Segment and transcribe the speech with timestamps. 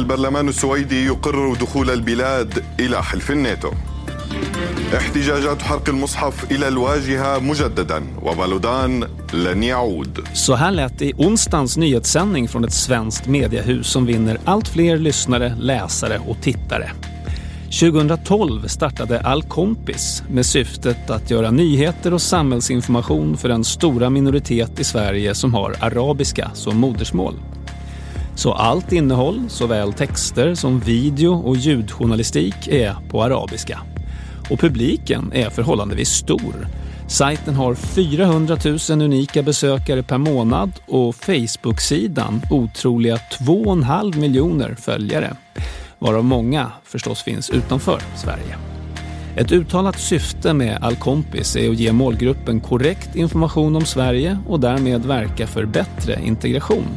[0.00, 3.70] البرلمان السويدي يقرر دخول البلاد إلى حلف الناتو
[4.96, 11.76] احتجاجات حرق المصحف إلى الواجهة مجددا وبلودان لن يعود Så här lät det i onsdagens
[11.76, 16.90] nyhetssändning från ett svenskt mediehus som vinner allt fler lyssnare, läsare och tittare.
[17.80, 24.80] 2012 startade All Kompis med syftet att göra nyheter och samhällsinformation för den stora minoritet
[24.80, 27.34] i Sverige som har arabiska som modersmål.
[28.41, 33.79] Så allt innehåll, såväl texter som video och ljudjournalistik, är på arabiska.
[34.49, 36.67] Och publiken är förhållandevis stor.
[37.07, 38.57] Sajten har 400
[38.89, 45.35] 000 unika besökare per månad och Facebook-sidan otroliga 2,5 miljoner följare.
[45.99, 48.57] Varav många förstås finns utanför Sverige.
[49.35, 55.05] Ett uttalat syfte med Allkompis är att ge målgruppen korrekt information om Sverige och därmed
[55.05, 56.87] verka för bättre integration.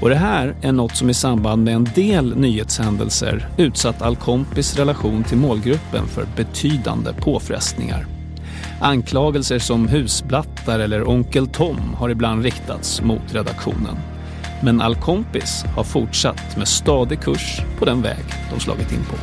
[0.00, 5.24] Och det här är något som i samband med en del nyhetshändelser utsatt Allkompis relation
[5.24, 8.06] till målgruppen för betydande påfrestningar.
[8.80, 13.96] Anklagelser som husblattar eller Onkel Tom har ibland riktats mot redaktionen.
[14.62, 19.16] Men Allkompis har fortsatt med stadig kurs på den väg de slagit in på.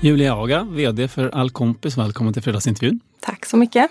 [0.00, 3.00] Julia Aga, VD för Allkompis, välkommen till fredagsintervjun.
[3.20, 3.90] Tack så mycket.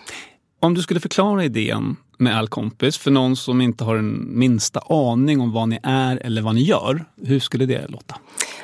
[0.60, 5.42] Om du skulle förklara idén med Allkompis för någon som inte har en minsta aning
[5.42, 8.16] om vad ni är eller vad ni gör, hur skulle det låta?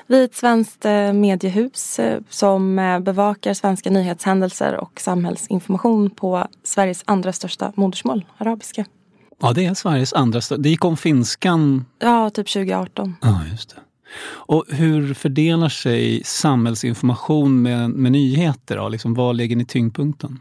[0.08, 6.48] Vi är ett svenskt eh, mediehus eh, som eh, bevakar svenska nyhetshändelser och samhällsinformation på
[6.64, 8.86] Sveriges andra största modersmål, arabiska.
[9.42, 10.62] Ja, det är Sveriges andra största.
[10.62, 11.86] Det gick om finskan.
[12.00, 13.16] Ja, typ 2018.
[13.22, 13.76] Ja, just det.
[14.28, 18.78] Och hur fördelar sig samhällsinformation med, med nyheter?
[18.78, 18.90] Då?
[18.90, 20.40] Liksom, var lägger ni tyngdpunkten?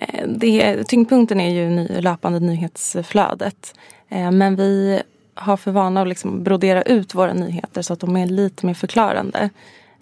[0.00, 3.74] Eh, det, tyngdpunkten är ju ny, löpande nyhetsflödet.
[4.08, 5.02] Eh, men vi
[5.34, 8.74] har för vana att liksom brodera ut våra nyheter så att de är lite mer
[8.74, 9.50] förklarande.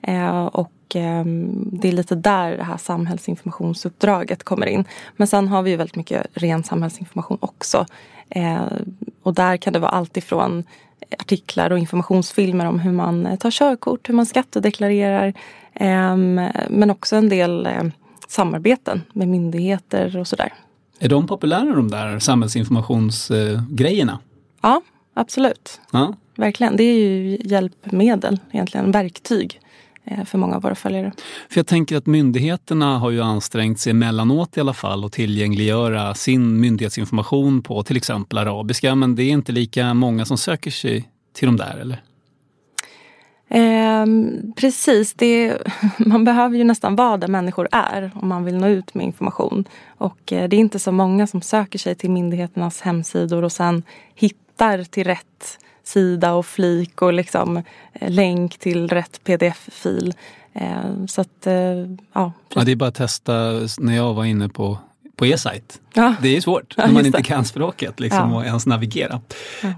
[0.02, 4.84] Eh, och ehm, det är lite där det här samhällsinformationsuppdraget kommer in.
[5.16, 7.86] Men sen har vi ju väldigt mycket ren samhällsinformation också.
[9.22, 10.64] Och där kan det vara allt ifrån
[11.18, 15.32] artiklar och informationsfilmer om hur man tar körkort, hur man skattedeklarerar.
[15.74, 16.34] Ehm,
[16.68, 17.68] men också en del
[18.28, 20.54] samarbeten med myndigheter och sådär.
[20.98, 24.18] Är de populära de där samhällsinformationsgrejerna?
[24.60, 24.82] Ja,
[25.14, 25.80] absolut.
[25.90, 26.14] Ja.
[26.36, 26.76] Verkligen.
[26.76, 29.60] Det är ju hjälpmedel, egentligen verktyg
[30.26, 31.12] för många av våra följare.
[31.50, 36.14] För jag tänker att myndigheterna har ju ansträngt sig emellanåt i alla fall att tillgängliggöra
[36.14, 41.08] sin myndighetsinformation på till exempel arabiska men det är inte lika många som söker sig
[41.32, 42.02] till de där eller?
[43.48, 44.06] Eh,
[44.56, 45.58] precis, det,
[45.98, 49.64] man behöver ju nästan vara där människor är om man vill nå ut med information.
[49.98, 53.82] Och eh, det är inte så många som söker sig till myndigheternas hemsidor och sen
[54.14, 57.56] hittar till rätt sida och flik och liksom
[57.92, 60.14] eh, länk till rätt pdf-fil.
[60.52, 61.54] Eh, så att, eh,
[62.12, 62.32] ja.
[62.54, 62.64] ja.
[62.64, 63.32] Det är bara att testa
[63.78, 64.78] när jag var inne på
[65.18, 65.80] på er sajt.
[65.94, 66.14] Ja.
[66.22, 68.36] Det är svårt när man inte kan språket liksom, Ja.
[68.36, 69.20] och ens navigera.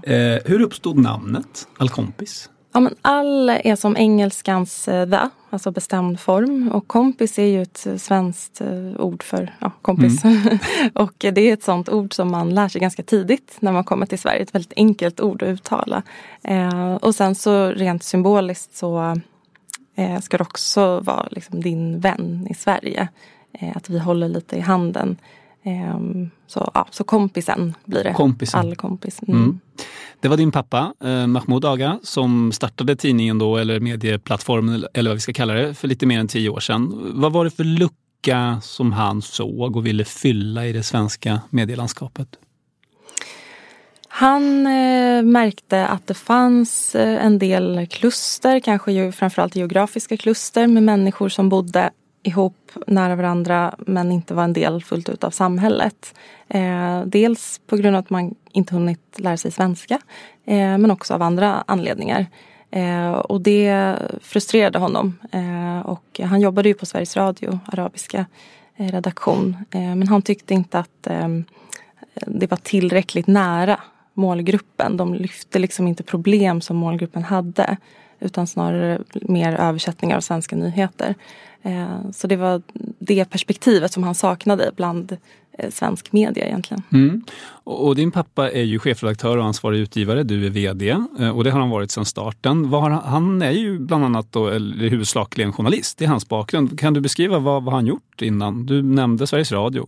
[0.03, 2.49] Eh, hur uppstod namnet Allkompis?
[2.73, 6.71] Ja, men all är som engelskans eh, the, alltså bestämd form.
[6.73, 10.21] Och kompis är ju ett eh, svenskt eh, ord för ja, kompis.
[10.93, 13.83] och eh, det är ett sånt ord som man lär sig ganska tidigt när man
[13.83, 14.41] kommer till Sverige.
[14.41, 16.03] Ett väldigt enkelt ord att uttala.
[16.43, 19.19] Eh, och sen så rent symboliskt så
[19.95, 23.07] eh, ska det också vara liksom din vän i Sverige.
[23.53, 25.17] Eh, att vi håller lite i handen.
[25.63, 25.99] Eh,
[26.47, 28.13] så, ja, så kompisen blir det.
[28.13, 28.59] Kompisen.
[28.59, 29.19] All kompis.
[29.27, 29.43] Mm.
[29.43, 29.59] Mm.
[30.19, 35.17] Det var din pappa, eh, Mahmoud Aga, som startade tidningen då, eller medieplattformen, eller vad
[35.17, 37.11] vi ska kalla det, för lite mer än tio år sedan.
[37.13, 42.27] Vad var det för lucka som han såg och ville fylla i det svenska medielandskapet?
[44.13, 50.67] Han eh, märkte att det fanns eh, en del kluster, kanske ju framförallt geografiska kluster
[50.67, 51.91] med människor som bodde
[52.23, 56.15] ihop nära varandra men inte var en del fullt ut av samhället.
[56.47, 59.99] Eh, dels på grund av att man inte hunnit lära sig svenska
[60.45, 62.25] eh, men också av andra anledningar.
[62.71, 65.17] Eh, och det frustrerade honom.
[65.31, 68.25] Eh, och han jobbade ju på Sveriges Radio, arabiska
[68.75, 69.57] eh, redaktion.
[69.71, 71.27] Eh, men han tyckte inte att eh,
[72.27, 73.79] det var tillräckligt nära
[74.13, 74.97] målgruppen.
[74.97, 77.77] De lyfte liksom inte problem som målgruppen hade
[78.21, 81.15] utan snarare mer översättningar av svenska nyheter.
[81.61, 82.61] Eh, så det var
[82.99, 85.17] det perspektivet som han saknade bland
[85.57, 86.83] eh, svensk media egentligen.
[86.93, 87.23] Mm.
[87.63, 90.89] Och din pappa är ju chefredaktör och ansvarig utgivare, du är VD
[91.19, 92.73] eh, och det har han varit sedan starten.
[92.73, 96.79] Han, han, är ju bland annat då, eh, eller huvudsakligen journalist, det är hans bakgrund.
[96.79, 98.65] Kan du beskriva vad, vad han gjort innan?
[98.65, 99.87] Du nämnde Sveriges Radio.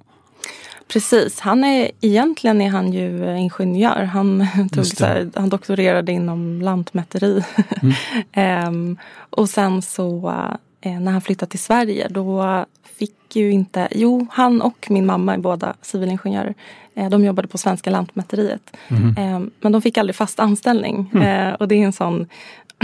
[0.88, 4.04] Precis, han är, egentligen är han ju ingenjör.
[4.04, 7.44] Han, tog så här, han doktorerade inom lantmäteri.
[7.81, 7.94] Mm.
[8.31, 8.98] ehm,
[9.30, 10.34] och sen så
[10.81, 15.34] eh, när han flyttade till Sverige då fick ju inte, jo han och min mamma
[15.34, 16.54] är båda civilingenjörer.
[16.96, 18.78] Eh, de jobbade på Svenska Lantmäteriet.
[18.88, 19.18] Mm.
[19.18, 21.10] Eh, men de fick aldrig fast anställning.
[21.13, 21.56] Mm.
[21.56, 22.28] och det är en sån,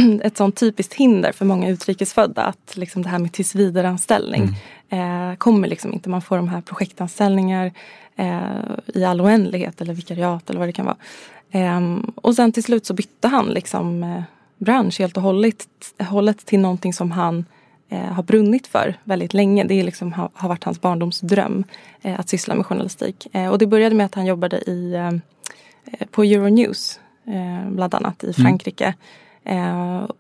[0.23, 4.47] ett sånt typiskt hinder för många utrikesfödda att liksom det här med tillsvidareanställning
[4.89, 5.37] mm.
[5.37, 6.09] kommer liksom inte.
[6.09, 7.71] Man får de här projektanställningar
[8.85, 10.97] i all oändlighet eller vikariat eller vad det kan vara.
[11.51, 14.23] Ehm, och sen till slut så bytte han liksom
[14.59, 15.67] bransch helt och hållet,
[16.09, 17.45] hållet till någonting som han
[17.89, 19.63] eh, har brunnit för väldigt länge.
[19.63, 21.63] Det är liksom, har, har varit hans barndomsdröm
[22.01, 23.27] eh, att syssla med journalistik.
[23.31, 28.23] Eh, och det började med att han jobbade i, eh, på Euronews eh, bland annat
[28.23, 28.33] i mm.
[28.33, 28.85] Frankrike.
[28.85, 28.97] Mm.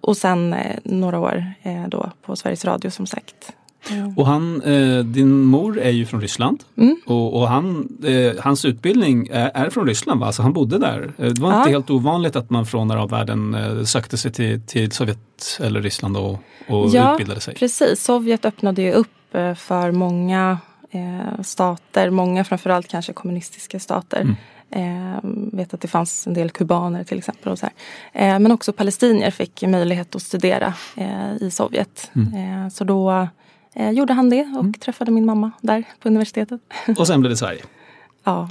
[0.01, 1.53] Och sen några år
[1.87, 3.53] då på Sveriges Radio som sagt.
[3.89, 4.13] Mm.
[4.17, 6.97] Och han, eh, din mor är ju från Ryssland mm.
[7.05, 10.25] och, och, han, eh, hans utbildning är, från Ryssland, va?
[10.25, 11.13] alltså han bodde där.
[11.17, 11.57] Det var ja.
[11.57, 16.17] inte helt ovanligt att man från arabvärlden eh, sökte sig till, till Sovjet eller Ryssland
[16.17, 16.31] och,
[16.67, 17.55] och ja, utbildade sig.
[17.55, 18.03] precis.
[18.03, 20.57] Sovjet öppnade ju upp eh, för många
[20.91, 24.21] eh, stater, många framförallt kanske kommunistiska stater.
[24.21, 24.35] Mm.
[24.71, 25.19] Eh,
[25.53, 27.51] vet att det fanns en del kubaner till exempel.
[27.51, 27.65] Och så
[28.13, 32.11] eh, men också palestinier fick möjlighet att studera eh, i Sovjet.
[32.15, 32.63] Mm.
[32.63, 33.27] Eh, så då
[33.73, 34.73] eh, gjorde han det och mm.
[34.73, 36.61] träffade min mamma där på universitetet.
[36.97, 37.61] Och sen blev det Sverige?
[38.23, 38.49] ja.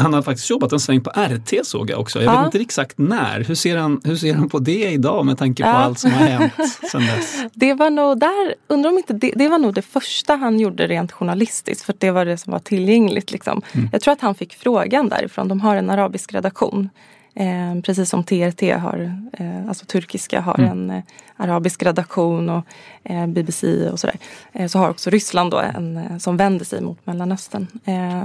[0.00, 2.22] Han har faktiskt jobbat en sväng på RT såg jag också.
[2.22, 2.38] Jag ja.
[2.38, 3.40] vet inte exakt när.
[3.40, 5.72] Hur ser, han, hur ser han på det idag med tanke på ja.
[5.72, 6.52] allt som har hänt
[6.90, 7.36] sedan dess?
[7.54, 10.86] Det var nog där, undrar om inte det, det var nog det första han gjorde
[10.86, 13.32] rent journalistiskt för det var det som var tillgängligt.
[13.32, 13.62] Liksom.
[13.72, 13.88] Mm.
[13.92, 15.48] Jag tror att han fick frågan därifrån.
[15.48, 16.88] De har en arabisk redaktion
[17.34, 20.70] Eh, precis som TRT har, eh, alltså turkiska har mm.
[20.70, 21.02] en eh,
[21.36, 22.64] arabisk redaktion och
[23.04, 24.16] eh, BBC och sådär.
[24.52, 27.66] Eh, så har också Ryssland då en som vänder sig mot Mellanöstern.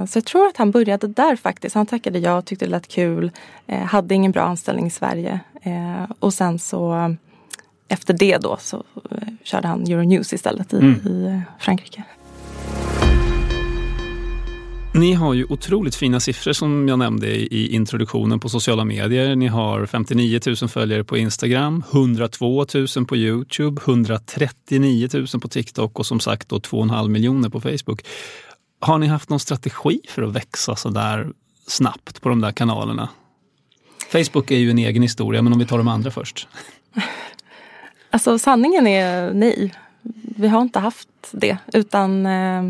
[0.07, 1.75] så jag tror att han började där faktiskt.
[1.75, 3.31] Han tackade ja, tyckte det lät kul,
[3.85, 5.39] hade ingen bra anställning i Sverige
[6.19, 7.15] och sen så
[7.87, 8.83] efter det då så
[9.43, 10.93] körde han Euronews istället i, mm.
[10.93, 12.03] i Frankrike.
[14.95, 19.35] Ni har ju otroligt fina siffror som jag nämnde i introduktionen på sociala medier.
[19.35, 25.99] Ni har 59 000 följare på Instagram, 102 000 på Youtube, 139 000 på TikTok
[25.99, 28.05] och som sagt då 2,5 miljoner på Facebook.
[28.79, 31.31] Har ni haft någon strategi för att växa så där
[31.67, 33.09] snabbt på de där kanalerna?
[34.11, 36.47] Facebook är ju en egen historia, men om vi tar de andra först.
[38.09, 39.73] Alltså sanningen är nej.
[40.37, 42.63] Vi har inte haft det utan eh,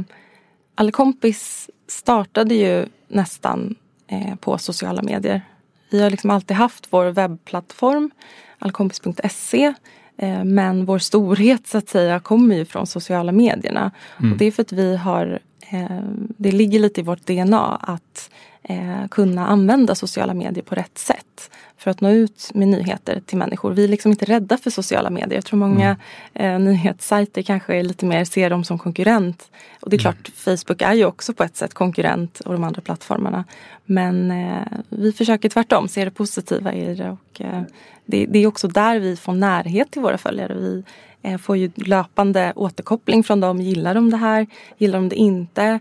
[0.76, 3.76] Allkompis startade ju nästan
[4.08, 5.42] eh, på sociala medier.
[5.90, 8.12] Vi har liksom alltid haft vår webbplattform,
[8.60, 9.74] allkompis.se.
[10.18, 13.92] Eh, men vår storhet så att säga kommer ju från sociala medierna.
[14.20, 14.32] Mm.
[14.32, 15.40] Och det är för att vi har,
[15.70, 18.30] eh, det ligger lite i vårt DNA att
[18.64, 21.52] eh, kunna använda sociala medier på rätt sätt
[21.86, 23.72] för att nå ut med nyheter till människor.
[23.72, 25.36] Vi är liksom inte rädda för sociala medier.
[25.36, 25.98] Jag tror många
[26.34, 26.56] mm.
[26.56, 29.52] eh, nyhetssajter kanske är lite mer ser dem som konkurrent.
[29.82, 30.14] Och det är mm.
[30.14, 33.44] klart, Facebook är ju också på ett sätt konkurrent och de andra plattformarna.
[33.86, 37.10] Men eh, vi försöker tvärtom se det positiva i det.
[37.10, 37.62] Och, eh,
[38.06, 40.54] det, det, är också där vi får närhet till våra följare.
[40.54, 40.84] Vi
[41.22, 43.62] eh, får ju löpande återkoppling från dem.
[43.62, 44.48] Gillar de det här?
[44.78, 45.80] Gillar de det inte?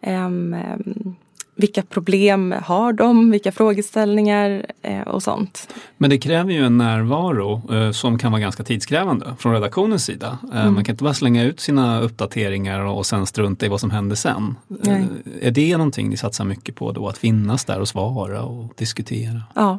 [0.00, 1.16] Um, um,
[1.58, 3.30] vilka problem har de?
[3.30, 5.74] Vilka frågeställningar eh, och sånt.
[5.96, 10.38] Men det kräver ju en närvaro eh, som kan vara ganska tidskrävande från redaktionens sida.
[10.52, 10.74] Eh, mm.
[10.74, 14.16] Man kan inte bara slänga ut sina uppdateringar och sen strunta i vad som händer
[14.16, 14.56] sen.
[14.86, 15.04] Eh,
[15.40, 17.08] är det någonting ni satsar mycket på då?
[17.08, 19.42] Att finnas där och svara och diskutera?
[19.54, 19.78] Ja.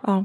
[0.00, 0.24] ja.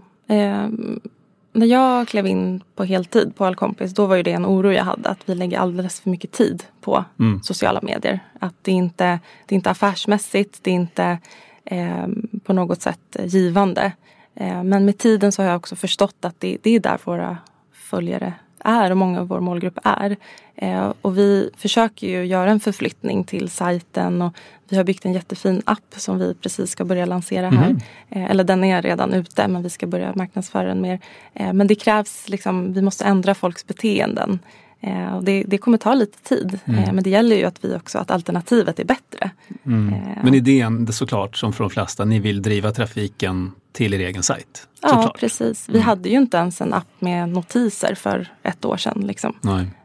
[1.58, 4.84] När jag klev in på heltid på Allkompis då var ju det en oro jag
[4.84, 7.44] hade att vi lägger alldeles för mycket tid på mm.
[7.44, 8.20] sociala medier.
[8.40, 11.18] Att det inte det är inte affärsmässigt, det är inte
[11.66, 12.08] eh,
[12.44, 13.92] på något sätt givande.
[14.36, 17.38] Eh, men med tiden så har jag också förstått att det, det är där våra
[17.72, 18.34] följare
[18.68, 20.16] är och många av vår målgrupp är.
[20.56, 24.34] Eh, och vi försöker ju göra en förflyttning till sajten och
[24.70, 27.76] vi har byggt en jättefin app som vi precis ska börja lansera här.
[28.10, 28.32] Mm.
[28.32, 31.00] Eller den är redan ute men vi ska börja marknadsföra den mer.
[31.34, 34.40] Eh, men det krävs liksom, vi måste ändra folks beteenden.
[34.82, 36.60] Eh, och det, det, kommer ta lite tid.
[36.66, 36.84] Mm.
[36.84, 39.32] Eh, men det gäller ju att vi också, att alternativet är bättre.
[39.66, 39.94] Mm.
[39.94, 44.00] Eh, Men idén, det såklart som för de flesta, ni vill driva trafiken till er
[44.00, 44.68] egen sajt.
[44.82, 45.20] Ja, Såklart.
[45.20, 45.70] precis.
[45.70, 45.86] Vi Mm.
[45.86, 49.04] hade ju inte ens en app med notiser för ett år sedan.
[49.08, 49.34] Liksom.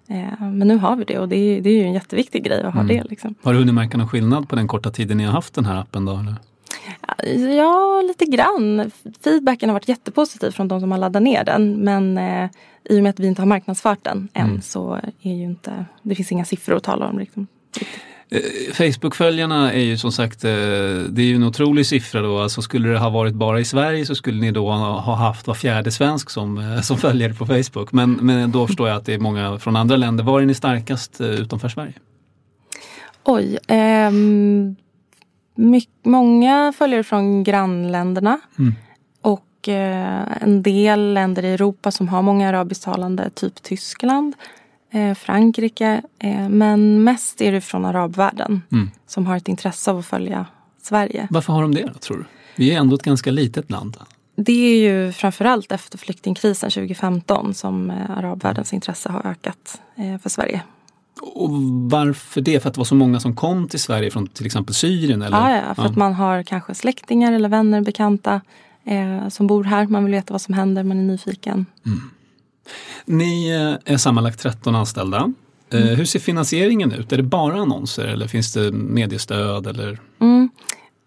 [0.08, 2.62] Eh, Men nu har vi det och det är, det är ju en jätteviktig grej
[2.62, 2.96] att ha Mm.
[2.96, 3.04] det.
[3.10, 3.34] Liksom.
[3.42, 5.76] Har du hunnit märka någon skillnad på den korta tiden ni har haft den här
[5.76, 6.04] appen?
[6.04, 6.34] Då, eller?
[7.56, 8.90] Ja, lite grann.
[9.24, 11.72] Feedbacken har varit jättepositiv från de som har laddat ner den.
[11.72, 12.50] Men eh,
[12.84, 14.62] i och med att vi inte har marknadsfört den än Mm.
[14.62, 17.18] så är ju inte, det finns inga siffror att tala om.
[17.18, 17.46] Liksom.
[18.30, 22.38] Eh, Facebook-följarna är ju som sagt, eh, det är ju en otrolig siffra då.
[22.38, 25.46] Alltså skulle det ha varit bara i Sverige så skulle ni då ha ha haft
[25.46, 27.92] var fjärde svensk som, eh, som följer på Facebook.
[27.92, 30.24] Men, men då förstår jag att det är många från andra länder.
[30.24, 31.92] Var är ni starkast eh, utanför Sverige?
[33.24, 33.58] Oj.
[33.68, 34.76] ehm,
[35.54, 38.40] my- många följare från grannländerna.
[38.58, 38.74] Mm.
[39.62, 44.34] Och eh, en del länder i Europa som har många arabisktalande, typ Tyskland,
[44.92, 46.02] eh, Frankrike.
[46.18, 48.90] Eh, men mest är det från arabvärlden Mm.
[49.06, 50.46] som har ett intresse av att följa
[50.82, 51.28] Sverige.
[51.30, 52.24] Varför har de det tror du?
[52.56, 53.96] Vi är ändå ett ganska litet land.
[54.36, 59.80] Det är ju framförallt efter flyktingkrisen 2015 som arabvärldens intresse har ökat
[60.22, 60.62] för Sverige.
[61.20, 61.50] Och
[61.90, 62.60] varför det?
[62.60, 65.22] För att det var så många som kom till Sverige från till exempel Syrien?
[65.22, 65.38] Eller?
[65.50, 68.40] Ja, ja, för att man har kanske släktingar eller vänner, bekanta
[68.84, 69.86] eh, som bor här.
[69.86, 71.66] Man vill veta vad som händer, man är nyfiken.
[73.04, 75.32] Ni eh, är sammanlagt 13 anställda.
[75.70, 77.12] Eh, Hur ser finansieringen ut?
[77.12, 79.66] Är det bara annonser eller finns det mediestöd?
[79.66, 79.98] Eller?
[80.20, 80.50] Mm.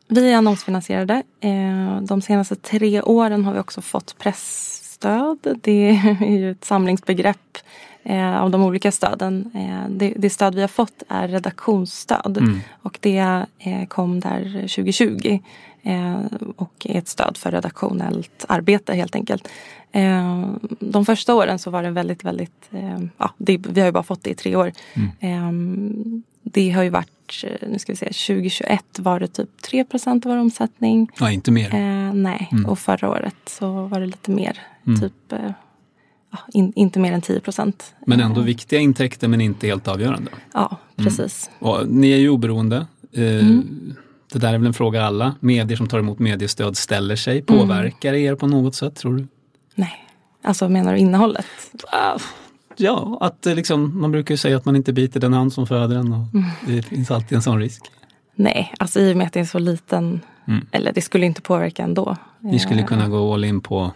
[0.07, 1.23] Vi är annonsfinansierade.
[1.39, 5.59] Eh, de senaste tre åren har vi också fått pressstöd.
[5.61, 5.89] Det
[6.21, 7.37] är ju ett samlingsbegrepp
[8.41, 9.51] av de olika stöden.
[9.89, 12.59] Det, stöd vi har fått är redaktionsstöd Mm.
[12.81, 13.45] och det
[13.89, 15.39] kom där 2020 eh,
[16.55, 19.47] och är ett stöd för redaktionellt arbete helt enkelt.
[19.91, 20.49] Eh,
[20.79, 24.03] de första åren så var det väldigt, väldigt, eh, ja, det, vi har ju bara
[24.03, 24.71] fått det i tre år.
[25.19, 25.51] Eh,
[26.43, 30.31] det har ju varit, eh, nu ska vi se, 2021 var det typ 3% av
[30.31, 31.09] vår omsättning.
[31.19, 31.75] Ja, inte mer.
[31.75, 32.65] Eh, nej, Mm.
[32.65, 34.59] och förra året så var det lite mer.
[34.87, 34.99] Mm.
[35.01, 35.51] Typ eh,
[36.53, 37.95] in, inte mer än 10 procent.
[38.05, 40.31] Men ändå viktiga intäkter men inte helt avgörande.
[40.53, 41.49] Ja, precis.
[41.59, 42.85] Och ni är ju oberoende.
[43.11, 43.95] Eh, Mm.
[44.35, 47.33] Det där är väl en fråga alla medier som tar emot mediestöd ställer sig.
[47.47, 47.59] Mm.
[47.59, 49.27] Påverkar det er på något sätt tror du?
[49.75, 49.93] Nej,
[50.43, 51.45] alltså menar du innehållet?
[51.91, 52.19] Ah,
[52.77, 55.67] Ja, att eh, liksom, man brukar ju säga att man inte biter den hand som
[55.67, 56.13] föder en.
[56.13, 56.45] Och Mm.
[56.67, 57.81] Det finns alltid en sån risk.
[58.35, 60.65] Nej, alltså i och med att det är så liten, Mm.
[60.71, 62.15] eller det skulle inte påverka ändå.
[62.39, 63.91] Ni skulle Eh, kunna gå all in på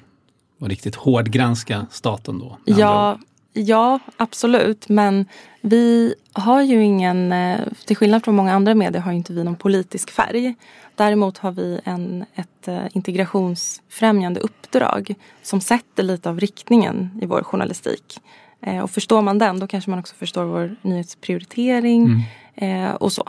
[0.60, 2.58] och riktigt hårdgranska staten då?
[2.66, 3.20] Ja.
[3.54, 4.90] Ja, absolut.
[4.90, 5.26] Men
[5.62, 9.44] vi har ju ingen, eh, till skillnad från många andra medier har ju inte vi
[9.44, 10.56] någon politisk färg.
[10.96, 17.44] Däremot har vi en, ett eh, integrationsfrämjande uppdrag som sätter lite av riktningen i vår
[17.44, 18.20] journalistik.
[18.62, 22.26] Eh, Och förstår man den då kanske man också förstår vår nyhetsprioritering
[22.62, 22.96] Mm.
[22.96, 23.24] och så.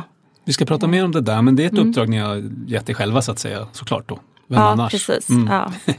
[0.45, 1.89] Vi ska prata mer om det där, men det är ett Mm.
[1.89, 4.19] uppdrag ni har gett er själva så att säga, såklart då.
[4.49, 4.93] Vem ja, annars?
[4.93, 5.29] precis.
[5.31, 5.47] Mm.
[5.53, 5.73] Ja.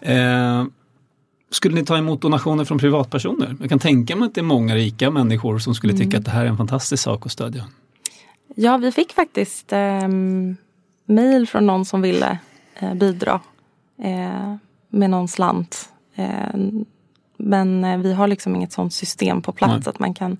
[0.00, 0.64] Eh,
[1.50, 3.56] skulle ni ta emot donationer från privatpersoner?
[3.60, 6.04] Jag kan tänka mig att det är många rika människor som skulle Mm.
[6.04, 7.64] tycka att det här är en fantastisk sak att stödja.
[8.54, 10.08] Ja, vi fick faktiskt eh,
[11.06, 12.38] mejl från någon som ville
[12.78, 13.40] eh, bidra
[14.02, 14.54] eh,
[14.88, 15.88] med någon slant.
[16.14, 16.54] Eh,
[17.36, 19.90] men eh, vi har liksom inget sånt system på plats Nej.
[19.90, 20.38] att man kan...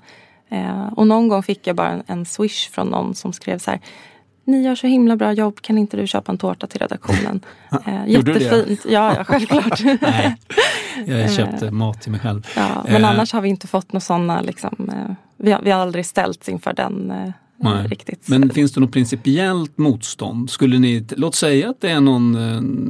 [0.49, 3.71] Eh, och någon gång fick jag bara en, en swish från någon som skrev så
[3.71, 3.81] här
[4.51, 7.41] ni gör så himla bra jobb, kan inte du köpa en tårta till redaktionen?
[7.87, 8.81] Eh, jättefint.
[8.89, 9.81] Ja, ja, självklart.
[10.01, 10.37] Nej,
[11.07, 11.31] jag Eh.
[11.31, 12.47] köpte mat till mig själv.
[12.57, 13.11] ja, men Eh.
[13.11, 16.49] annars har vi inte fått några sådana, liksom, eh, vi, har, vi har aldrig ställts
[16.49, 17.31] inför den eh,
[17.63, 17.87] Nej.
[17.87, 18.29] riktigt.
[18.29, 20.51] Men finns det något principiellt motstånd?
[20.51, 22.37] Skulle ni, låt säga att det är någon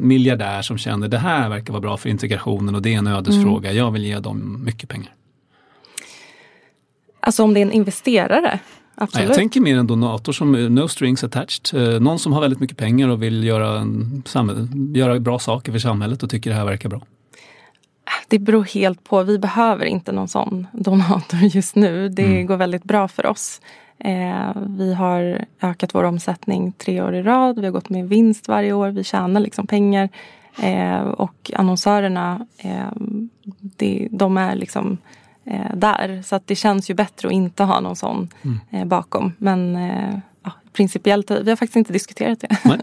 [0.09, 3.73] miljardär som känner det här verkar vara bra för integrationen och det är en ödesfråga.
[3.73, 5.15] Jag vill ge dem mycket pengar.
[7.21, 8.59] Alltså om det är en investerare,
[9.01, 9.29] absolut.
[9.29, 11.95] jag tänker mer en donator som eh, no strings attached.
[11.95, 14.23] Eh, Någon som har väldigt mycket pengar och vill göra, en,
[14.95, 17.01] göra bra saker för samhället och tycker det här verkar bra.
[18.29, 19.23] Det beror helt på.
[19.23, 22.09] Vi behöver inte någon sån donator just nu.
[22.09, 22.47] Det Mm.
[22.47, 23.61] går väldigt bra för oss.
[23.99, 27.59] Eh, vi har ökat vår omsättning tre år i rad.
[27.59, 28.89] Vi har gått med vinst varje år.
[28.89, 30.09] Vi tjänar liksom pengar.
[30.63, 32.93] Eh, och annonsörerna, eh,
[33.77, 34.99] det, de är liksom
[35.51, 36.23] eh, där.
[36.23, 38.59] Så att det känns ju bättre att inte ha någon sån Mm.
[38.71, 39.33] eh, bakom.
[39.39, 42.79] Men eh, ja, principiellt, vi har faktiskt inte diskuterat det.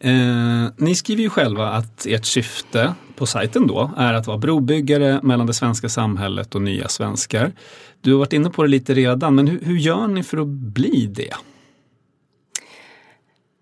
[0.00, 5.20] Eh, ni skriver ju själva att ert syfte på sajten då är att vara brobyggare
[5.22, 7.52] mellan det svenska samhället och nya svenskar.
[8.00, 10.46] Du har varit inne på det lite redan, men hur, hur gör ni för att
[10.46, 11.34] bli det?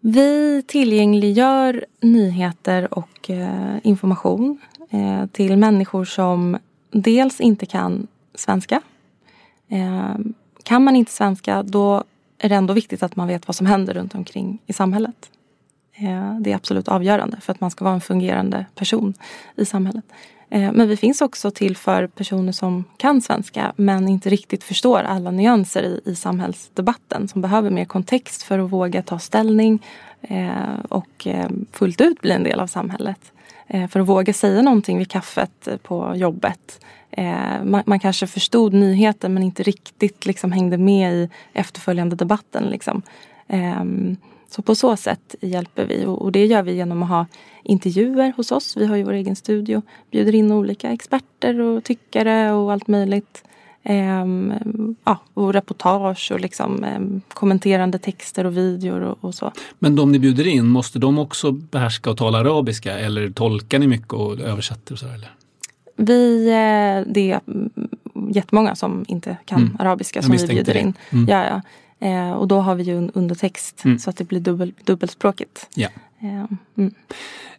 [0.01, 4.59] Vi tillgängliggör nyheter och eh, information
[4.91, 6.59] eh, till människor som
[6.91, 8.07] dels inte kan
[8.43, 8.81] svenska.
[9.69, 10.15] Eh,
[10.63, 12.05] kan man inte svenska då
[12.39, 15.31] är det ändå viktigt att man vet vad som händer runt omkring i samhället.
[15.95, 19.15] Eh, det är absolut avgörande för att man ska vara en fungerande person
[19.57, 20.05] i samhället.
[20.51, 25.03] Eh, men vi finns också till för personer som kan svenska men inte riktigt förstår
[25.03, 27.29] alla nyanser i, i samhällsdebatten.
[27.29, 29.85] Som behöver mer kontext för att våga ta ställning
[30.21, 31.27] eh, och
[31.73, 33.33] fullt ut bli en del av samhället.
[33.91, 36.81] För att våga säga någonting vid kaffet på jobbet.
[37.13, 42.65] Eh, man, man kanske förstod nyheten men inte riktigt liksom hängde med i efterföljande debatten.
[42.65, 43.03] Liksom.
[43.49, 43.85] Eh,
[44.51, 47.27] så på så sätt hjälper vi och det gör vi genom att ha
[47.63, 48.77] intervjuer hos oss.
[48.77, 49.83] Vi har ju vår egen studio.
[50.11, 53.45] Bjuder in olika experter och tyckare och allt möjligt.
[53.83, 54.27] Eh,
[55.05, 59.53] ja, och reportage och liksom, ehm, kommenterande texter och videor och, och, så.
[59.79, 63.87] Men de ni bjuder in, måste de också behärska och tala arabiska eller tolkar ni
[63.87, 64.93] mycket och översätter?
[64.93, 65.31] Och så, eller?
[66.05, 67.41] Vi, eh, det är
[68.31, 69.77] jättemånga som inte kan mm.
[69.79, 70.95] arabiska som vi bjuder in.
[71.11, 71.29] Mm.
[71.29, 71.63] Ja, ja.
[72.07, 73.99] Eh, och då har vi ju undertext mm.
[73.99, 75.69] så att det blir dubbel, dubbelspråkigt.
[75.75, 75.89] Ja.
[76.23, 76.45] Eh,
[76.79, 76.95] mm.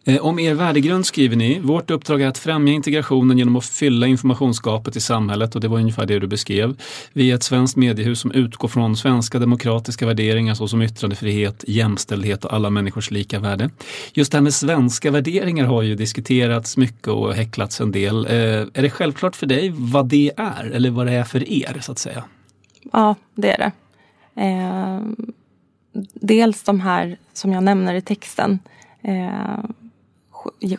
[0.04, 4.06] eh, om er värdegrund skriver ni, vårt uppdrag är att främja integrationen genom att fylla
[4.06, 6.76] informationsgapet i samhället och det var ungefär det du beskrev.
[7.12, 12.52] Vi är ett svenskt mediehus som utgår från svenska demokratiska värderingar såsom yttrandefrihet, jämställdhet och
[12.52, 13.70] alla människors lika värde.
[14.12, 18.26] Just det här med svenska värderingar har ju diskuterats mycket och häcklats en del.
[18.26, 18.32] Eh,
[18.74, 21.92] är det självklart för dig vad det är eller vad det är för er så
[21.92, 22.24] att säga?
[22.92, 23.72] Ja, det är det.
[24.42, 25.00] Eh,
[26.14, 28.58] dels de här som jag nämner i texten.
[29.02, 29.58] Eh,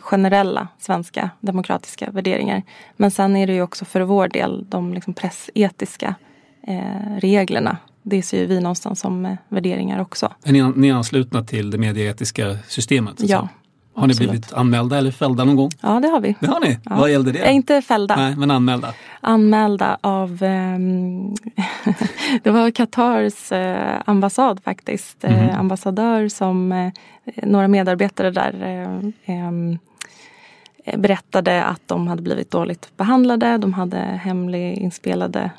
[0.00, 2.62] generella svenska demokratiska värderingar.
[2.96, 6.14] Men sen är det ju också för vår del de liksom pressetiska
[6.66, 7.76] eh, reglerna.
[8.02, 10.32] Det ser vi någonstans som eh, värderingar också.
[10.44, 13.14] Är ni, ni anslutna till det medieetiska systemet?
[13.18, 13.48] Ja,
[13.96, 15.70] har ni blivit anmälda eller fällda någon gång?
[15.80, 16.36] Ja, det har vi.
[16.40, 16.78] Det har ni?
[16.84, 16.96] Ja.
[16.96, 17.38] Vad gällde det?
[17.38, 18.16] Äh, inte fällda.
[18.16, 18.94] Nej, men anmälda?
[19.20, 21.34] Anmälda av um,
[22.42, 25.24] Det var Qatars uh, ambassad faktiskt.
[25.24, 26.92] Mm ambassadör som uh,
[27.42, 28.54] några medarbetare där
[29.26, 29.78] um,
[30.96, 33.58] berättade att de hade blivit dåligt behandlade.
[33.58, 35.50] De hade hemliginspelade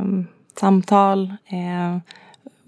[0.00, 0.26] um,
[0.60, 1.34] samtal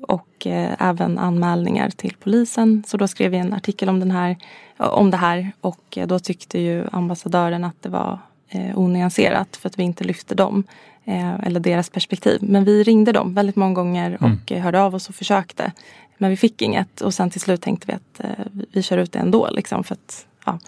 [0.08, 0.46] och
[0.78, 2.84] även anmälningar till polisen.
[2.86, 4.36] Så då skrev vi en artikel om den här
[4.78, 8.18] om det här och då tyckte ju ambassadören att det var
[8.48, 10.64] eh, onyanserat för att vi inte lyfte dem
[11.04, 12.38] eh, eller deras perspektiv.
[12.42, 14.32] Men vi ringde dem väldigt många gånger mm.
[14.32, 14.62] och mm.
[14.62, 15.72] hörde av oss och försökte.
[16.18, 19.12] Men vi fick inget och sen till slut tänkte vi att eh, vi kör ut
[19.12, 19.48] det ändå.
[19.50, 20.58] Liksom, för att, ja,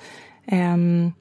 [0.46, 1.12] ehm,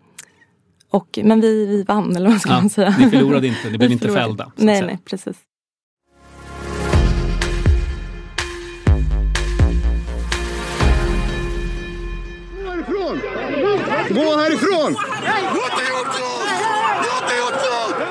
[0.90, 2.96] och, men vi, vi vann, eller vad ska ja, man säga?
[3.00, 4.52] Ni förlorade inte, ni blev inte fällda.
[4.56, 5.38] Nej, nej, precis.
[14.10, 14.96] Gå härifrån!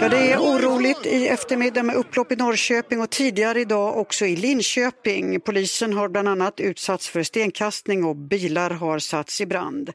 [0.01, 4.37] Ja, det är oroligt i eftermiddag med upplopp i Norrköping och tidigare idag också i
[4.37, 5.41] Linköping.
[5.41, 9.91] Polisen har bland annat utsatts för stenkastning och bilar har satts i brand.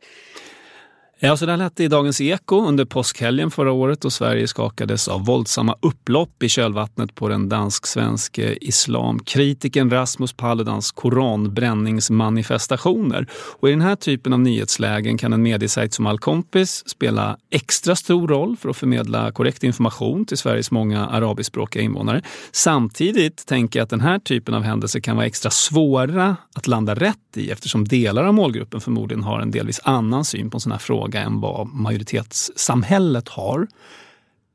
[1.20, 5.08] Ja, så där lät det i Dagens Eko under påskhelgen förra året och Sverige skakades
[5.08, 13.28] av våldsamma upplopp i kölvattnet på den dansk-svenske islamkritiken Rasmus Paludans koranbränningsmanifestationer.
[13.60, 18.28] Och I den här typen av nyhetslägen kan en mediesajt som Allkompis spela extra stor
[18.28, 22.22] roll för att förmedla korrekt information till Sveriges många arabiskspråkiga invånare.
[22.52, 26.96] Samtidigt tänker jag att den här typen av händelser kan vara extra svåra att landa
[26.96, 30.72] rätt i eftersom delar av målgruppen förmodligen har en delvis annan syn på en sån
[30.72, 33.68] här fråga fråga än vad majoritetssamhället har.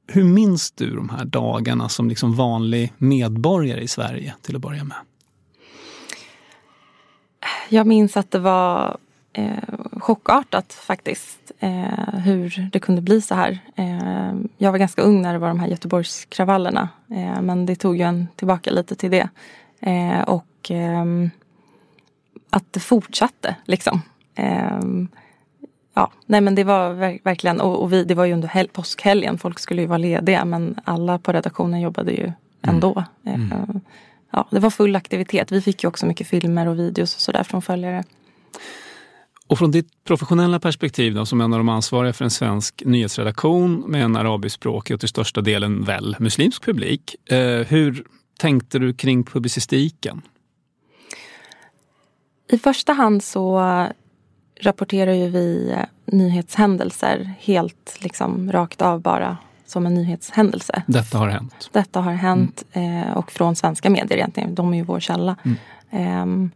[0.07, 4.85] Hur minns du de här dagarna som liksom vanlig medborgare i Sverige till att börja
[4.85, 4.97] med?
[7.69, 8.97] Jag minns att det var
[9.33, 9.57] eh,
[10.01, 13.59] chockartat faktiskt eh, hur det kunde bli så här.
[13.77, 17.97] Eh, jag var ganska ung när det var de här Göteborgskravallerna eh, men det tog
[17.97, 19.29] ju en tillbaka lite till det.
[19.81, 21.31] Eh, och ehm,
[22.51, 24.03] att det fortsatte liksom.
[24.35, 25.09] Ehm,
[25.99, 29.39] Ja, nej men det var verkligen, och, och vi, det var ju under hel, påskhelgen,
[29.39, 32.33] folk skulle ju vara lediga men alla på redaktionen jobbade ju
[32.63, 33.05] ändå.
[33.27, 33.53] Mm.
[33.53, 33.81] Mm.
[34.31, 35.53] Ja, det var full aktivitet.
[35.53, 38.05] Vi fick ju också mycket filmer och videos och sådär från följare.
[39.47, 43.85] Och från ditt professionella perspektiv då, som en av de ansvariga för en svensk nyhetsredaktion
[43.87, 47.17] med en arabiskspråkig och till största delen väl muslimsk publik.
[47.31, 48.05] Eh, hur
[48.39, 50.23] tänkte du kring publicistiken?
[52.51, 53.59] I första hand så
[54.61, 60.83] rapporterar ju vi eh, nyhetshändelser helt liksom rakt av bara som en nyhetshändelse.
[60.87, 61.71] Detta har hänt.
[61.73, 63.09] Detta har hänt mm.
[63.09, 64.55] eh, och från svenska medier egentligen.
[64.55, 65.37] De är ju vår källa.
[65.42, 65.57] Mm.
[65.90, 66.51] Eh,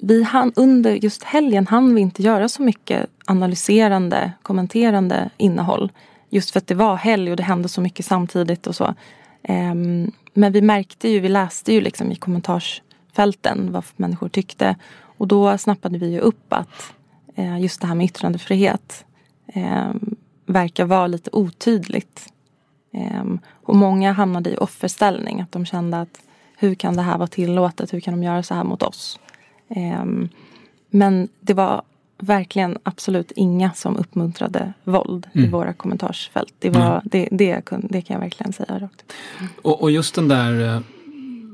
[0.00, 5.92] vi hann, under just helgen hann vi inte göra så mycket analyserande, kommenterande innehåll.
[6.30, 8.94] Just för att det var helg och det hände så mycket samtidigt och så.
[9.42, 9.74] Eh,
[10.34, 14.76] men vi märkte ju, vi läste ju liksom i kommentarsfälten vad människor tyckte.
[15.18, 16.92] Och då snappade vi ju upp att
[17.34, 19.04] eh, just det här med yttrandefrihet
[19.46, 19.90] eh,
[20.46, 22.32] verkar vara lite otydligt.
[22.92, 23.24] Eh,
[23.62, 25.40] och många hamnade i offerställning.
[25.40, 26.20] Att de kände att
[26.56, 27.92] hur kan det här vara tillåtet?
[27.92, 29.18] Hur kan de göra så här mot oss?
[29.68, 30.28] Ehm,
[30.90, 31.82] men det var
[32.18, 35.46] verkligen absolut inga som uppmuntrade våld mm.
[35.46, 36.54] i våra kommentarsfält.
[36.58, 37.00] Det, var, mm.
[37.04, 39.12] det, det, det, kan jag verkligen säga rakt
[39.62, 40.80] och, och just den där eh,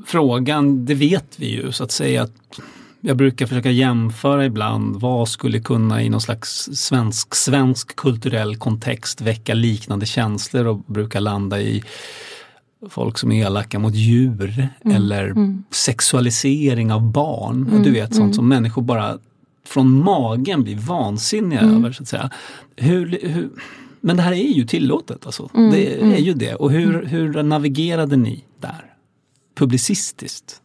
[0.07, 2.61] frågan, det vet vi ju så att säga att
[3.07, 9.21] jag brukar försöka jämföra ibland vad skulle kunna i någon slags svensk, svensk kulturell kontext
[9.21, 11.83] väcka liknande känslor och brukar landa i
[12.89, 14.97] folk som är elaka mot djur mm.
[14.97, 15.65] eller mm.
[15.71, 17.69] sexualisering av barn.
[17.71, 17.83] Mm.
[17.83, 18.57] Du vet sånt som mm.
[18.57, 19.19] människor bara
[19.67, 21.77] från magen blir vansinniga mm.
[21.77, 21.93] över.
[21.93, 22.31] så att säga.
[22.77, 23.51] Hur, hur,
[24.01, 25.51] men det här är ju tillåtet alltså.
[25.55, 25.71] Mm.
[25.71, 26.55] Det är ju det.
[26.55, 28.95] Och hur, hur navigerade ni där?
[29.55, 30.61] Publicistiskt?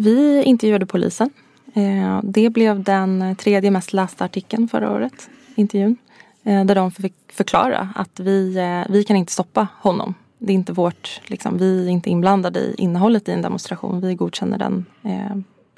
[0.00, 1.30] Vi intervjuade polisen.
[1.74, 5.96] Eh, det blev den tredje mest lästa artikeln förra året, intervjun.
[6.44, 10.14] Eh, där de fick förklara att vi, eh, vi kan inte stoppa honom.
[10.38, 14.00] Det är inte vårt, liksom, vi är inte inblandade i innehållet i en demonstration.
[14.00, 14.84] Vi godkänner den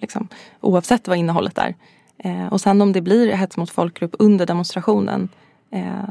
[0.01, 0.29] liksom,
[0.61, 1.75] oavsett vad innehållet är.
[2.51, 5.29] Och sen om det blir hets mot folkgrupp under demonstrationen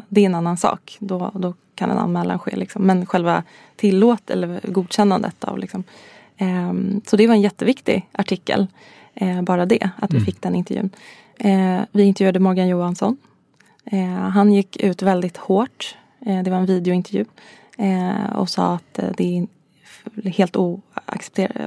[0.10, 0.98] det är en annan sak.
[1.00, 2.56] Då, då kan en anmälan ske.
[2.56, 2.82] Liksom.
[2.82, 3.44] Men själva
[3.76, 5.84] tillåt eller godkännandet av liksom,
[7.06, 8.68] så det var en jätteviktig artikel.
[9.22, 10.26] Eh, bara det, att vi mm.
[10.26, 10.90] fick den intervjun.
[11.38, 13.18] Eh, vi intervjuade Morgan Johansson.
[13.86, 15.96] Eh, han gick ut väldigt hårt.
[16.20, 17.26] Det var en videointervju.
[18.36, 19.48] Och sa att det är
[20.30, 20.56] helt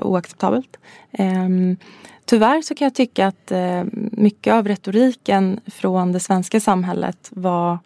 [0.03, 0.77] oacceptabelt.
[1.13, 1.77] Ehm,
[2.25, 3.53] tyvärr så kan jag tycka att
[4.13, 7.79] mycket av retoriken från det svenska samhället var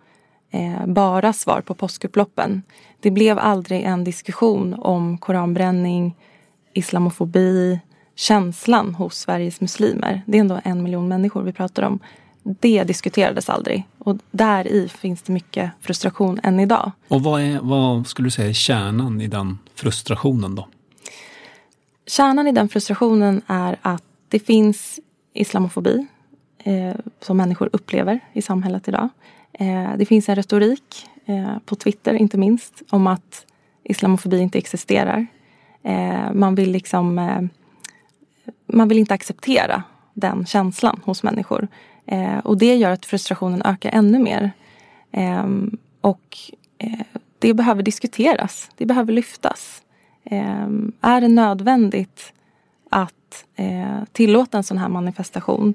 [0.87, 2.63] bara svar på påskupploppen.
[3.01, 6.15] Det blev aldrig en diskussion om koranbränning,
[6.77, 7.81] islamofobi,
[8.15, 10.23] känslan hos Sveriges muslimer.
[10.27, 11.99] Det är ändå en miljon människor vi pratar om.
[12.43, 16.93] Det diskuterades aldrig och där i finns det mycket frustration än idag.
[17.09, 20.69] Och vad, är, vad skulle du säga är kärnan i den frustrationen då?
[22.07, 25.01] Kärnan i den frustrationen är att det finns
[25.33, 26.07] islamofobi
[26.59, 29.09] eh, som människor upplever i samhället idag.
[29.53, 33.47] Eh, det finns en retorik, eh, på Twitter inte minst, om att
[33.85, 35.27] islamofobi inte existerar.
[35.87, 37.43] Eh, man vill liksom eh,
[38.67, 39.83] man vill inte acceptera
[40.15, 41.69] den känslan hos människor.
[42.07, 44.51] Eh, och det gör att frustrationen ökar ännu mer.
[45.13, 46.39] Ehm, och
[46.79, 47.07] eh,
[47.39, 49.83] det behöver diskuteras, det behöver lyftas.
[50.25, 52.33] Ehm, är det nödvändigt
[52.91, 55.75] att eh, tillåta en sån här manifestation?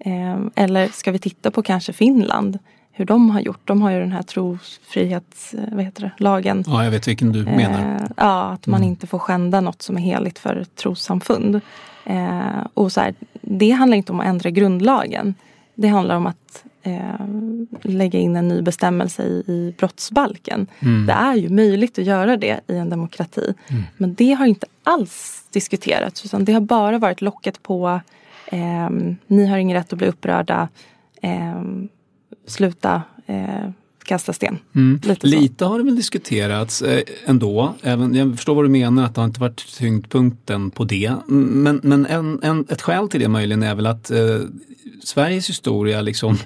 [0.00, 2.58] Ehm, eller ska vi titta på kanske Finland
[2.98, 3.60] hur de har gjort.
[3.64, 6.64] De har ju den här trosfrihetslagen.
[6.66, 7.94] Ja, jag vet vilken du menar.
[7.94, 8.88] Eh, ja, att man mm.
[8.88, 11.60] inte får skända något som är heligt för ett trossamfund.
[12.04, 15.34] Eh, och så här, det handlar inte om att ändra grundlagen.
[15.74, 17.26] Det handlar om att eh,
[17.82, 20.66] lägga in en ny bestämmelse i, i brottsbalken.
[20.80, 21.06] Mm.
[21.06, 23.54] Det är ju möjligt att göra det i en demokrati.
[23.68, 23.82] Mm.
[23.96, 28.00] Men det har inte alls diskuterats utan det har bara varit locket på
[28.46, 28.90] eh,
[29.26, 30.68] ni har ingen rätt att bli upprörda.
[32.48, 33.70] Sluta eh,
[34.04, 34.58] kasta sten.
[34.74, 35.00] Mm.
[35.04, 37.74] Lite, Lite, har det väl diskuterats eh, ändå.
[37.82, 41.14] Även, jag förstår vad du menar att det har inte varit tyngdpunkten på det.
[41.26, 44.40] Men, men en, en, ett skäl till det möjligen är väl att eh,
[45.04, 46.38] Sveriges historia, liksom,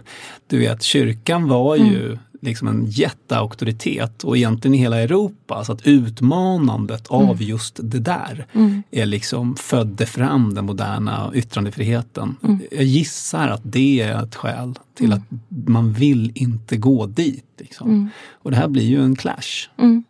[0.47, 5.65] du vet kyrkan var ju mm liksom en jätteauktoritet och egentligen i hela Europa.
[5.65, 7.29] Så att utmanandet mm.
[7.29, 8.83] av just det där mm.
[8.91, 12.37] är liksom födde fram den moderna yttrandefriheten.
[12.43, 12.61] Mm.
[12.71, 15.19] Jag gissar att det är ett skäl till mm.
[15.19, 17.45] att man vill inte gå dit.
[17.59, 17.91] Liksom.
[17.91, 18.09] Mm.
[18.31, 19.69] Och det här blir ju en clash.
[19.79, 20.05] Mm.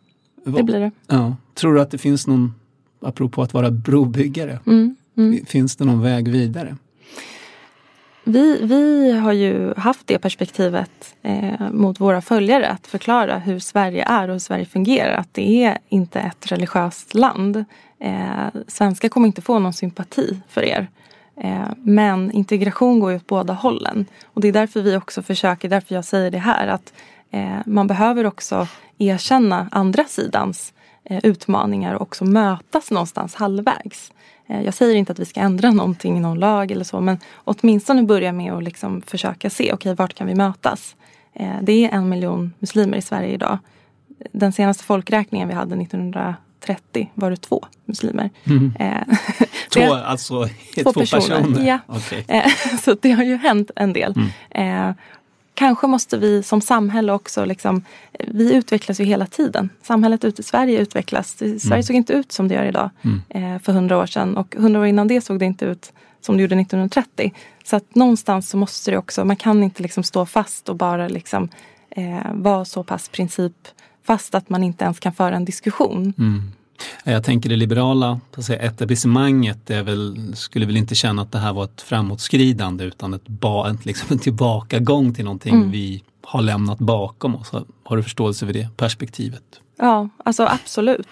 [0.45, 0.91] Det blir det.
[1.07, 1.35] Ja.
[1.53, 2.53] Tror du att det finns någon,
[3.01, 4.59] apropå att vara brobyggare,
[5.45, 6.77] finns det någon väg vidare?
[8.23, 14.03] Vi, vi har ju haft det perspektivet eh, mot våra följare att förklara hur Sverige
[14.03, 15.17] är och hur Sverige fungerar.
[15.17, 17.65] Att det är inte ett religiöst land.
[17.99, 20.87] Eh, svenskar kommer inte få någon sympati för er.
[21.37, 24.05] Eh, men integration går ju åt båda hållen.
[24.25, 26.93] Och det är därför vi också försöker, därför jag säger det här, att
[27.31, 34.11] eh, man behöver också erkänna andra sidans eh, utmaningar och också mötas någonstans halvvägs.
[34.53, 37.17] Eh, jag säger inte att vi ska ändra någonting i någon lag eller så men
[37.35, 40.95] åtminstone börja med att liksom försöka se, okej okay, vart kan vi mötas?
[41.33, 43.57] Eh, det är en miljon muslimer i Sverige idag.
[44.31, 48.29] Den senaste folkräkningen vi hade 1930 var det två muslimer.
[48.43, 48.73] Mm.
[49.73, 51.19] två, det, alltså två, två personer?
[51.19, 51.67] personer.
[51.67, 51.79] Ja.
[51.87, 52.23] Okay.
[52.81, 54.13] så det har ju hänt en del.
[54.49, 54.93] Mm
[55.53, 57.83] kanske måste vi som samhälle också, liksom,
[58.27, 59.69] vi utvecklas ju hela tiden.
[59.81, 61.31] Samhället ute i Sverige utvecklas.
[61.37, 61.83] Sverige mm.
[61.83, 63.21] såg inte ut som det gör idag mm.
[63.29, 66.37] eh, för hundra år sedan och hundra år innan det såg det inte ut som
[66.37, 67.33] det gjorde 1930.
[67.63, 71.07] Så att någonstans så måste det också, man kan inte liksom stå fast och bara
[71.07, 71.49] liksom,
[71.89, 76.13] eh, vara så pass principfast att man inte ens kan föra en diskussion.
[76.17, 76.51] Mm.
[77.03, 78.19] Jag tänker det liberala
[78.49, 83.27] etablissemanget är väl, skulle väl inte känna att det här var ett framåtskridande utan ett
[83.27, 85.71] ba, liksom en tillbakagång till någonting mm.
[85.71, 87.51] vi har lämnat bakom oss.
[87.83, 89.43] Har du förståelse för det perspektivet?
[89.77, 91.07] Ja, alltså absolut.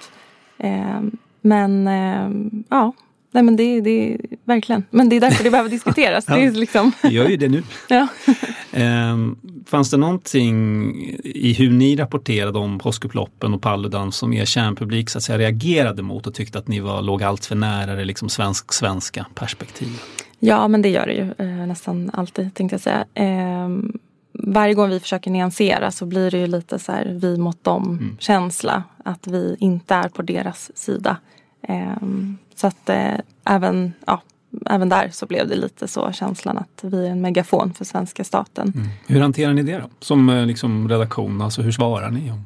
[0.58, 1.02] Eh,
[1.42, 2.30] men eh,
[2.70, 2.94] ja,
[3.32, 4.84] Nej men det, det verkligen.
[4.90, 6.26] Men det är därför det behöver diskuteras.
[6.28, 6.92] ja, det, är liksom...
[7.02, 7.64] det gör ju det nu.
[7.90, 8.08] ja.
[8.72, 15.10] ehm, fanns det någonting i hur ni rapporterade om påskupploppen och Paludan som er kärnpublik
[15.10, 18.06] så att säga, reagerade mot och tyckte att ni var, låg allt för nära det
[18.06, 20.02] liksom svensk-svenska perspektivet?
[20.40, 23.06] Ja men det gör det ju eh, nästan alltid tänkte jag säga.
[23.14, 23.70] Eh,
[24.34, 27.98] varje gång vi försöker nyansera så blir det ju lite så här vi mot dem
[28.02, 28.18] mm.
[28.20, 28.84] känsla.
[29.06, 31.18] Att vi inte är på deras sida.
[31.68, 33.14] Ehm, så att eh,
[33.46, 34.22] även, ja,
[34.66, 38.24] även där så blev det lite så känslan att vi är en megafon för svenska
[38.24, 38.74] staten.
[38.76, 38.88] Mm.
[39.08, 39.90] Hur hanterar ni det då?
[40.00, 42.32] Som eh, liksom redaktion, alltså hur svarar ni?
[42.32, 42.46] Om?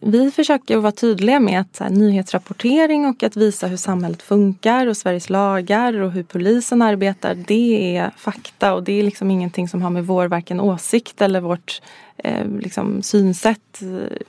[0.00, 4.96] Vi försöker vara tydliga med att här, nyhetsrapportering och att visa hur samhället funkar och
[4.96, 7.34] Sveriges lagar och hur polisen arbetar.
[7.34, 11.40] Det är fakta och det är liksom ingenting som har med vår varken åsikt eller
[11.40, 11.82] vårt
[12.16, 13.80] eh, liksom, synsätt.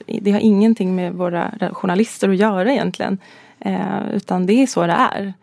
[0.06, 3.18] Det har ingenting med våra journalister att göra egentligen.
[3.60, 5.34] Eh, utan det är så det är.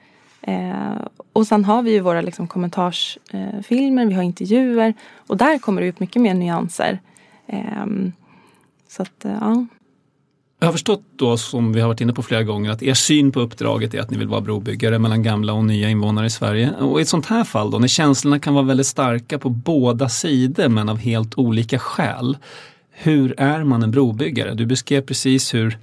[0.42, 4.94] Eh, och sen har vi ju våra liksom, kommentarsfilmer, vi har intervjuer
[5.28, 7.00] och där kommer det ut mycket mer nyanser.
[7.48, 7.86] Eh,
[8.90, 9.66] så att, eh, ja.
[10.60, 13.32] Jag har förstått då, som vi har varit inne på flera gånger, att er syn
[13.32, 16.72] på uppdraget är att ni vill vara brobyggare mellan gamla och nya invånare i Sverige.
[16.72, 20.10] Och i ett sånt här fall då, när känslorna kan vara väldigt starka på båda
[20.10, 22.38] sidor men av helt olika skäl.
[22.92, 24.54] Hur är man en brobyggare?
[24.54, 25.78] Du beskrev precis hur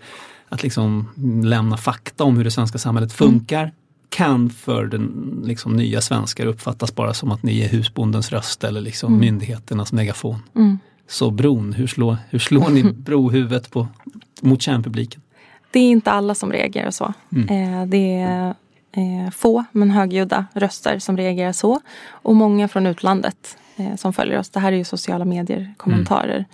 [0.48, 1.09] att liksom
[1.44, 3.74] lämna fakta om hur det svenska samhället funkar mm.
[4.09, 8.80] kan för den liksom, nya svenskar uppfattas bara som att ni är husbondens röst eller
[8.80, 9.20] liksom mm.
[9.20, 10.42] myndigheternas megafon.
[10.54, 10.78] Mm.
[11.09, 13.88] Så bron, hur slår, hur slår ni brohuvudet på,
[14.40, 15.20] mot kärnpubliken?
[15.70, 17.12] Det är inte alla som reagerar så.
[17.33, 17.48] Mm.
[17.48, 18.54] Eh, det är
[18.92, 21.80] eh, få men högljudda röster som reagerar så.
[22.09, 24.50] Och många från utlandet eh, som följer oss.
[24.50, 26.44] Det här är ju sociala medier kommentarer.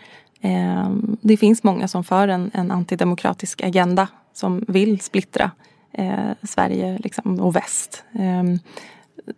[0.41, 5.51] Eh, det finns många som för en, en antidemokratisk agenda som vill splittra
[5.93, 8.05] eh, Sverige liksom, och väst.
[8.13, 8.43] Eh,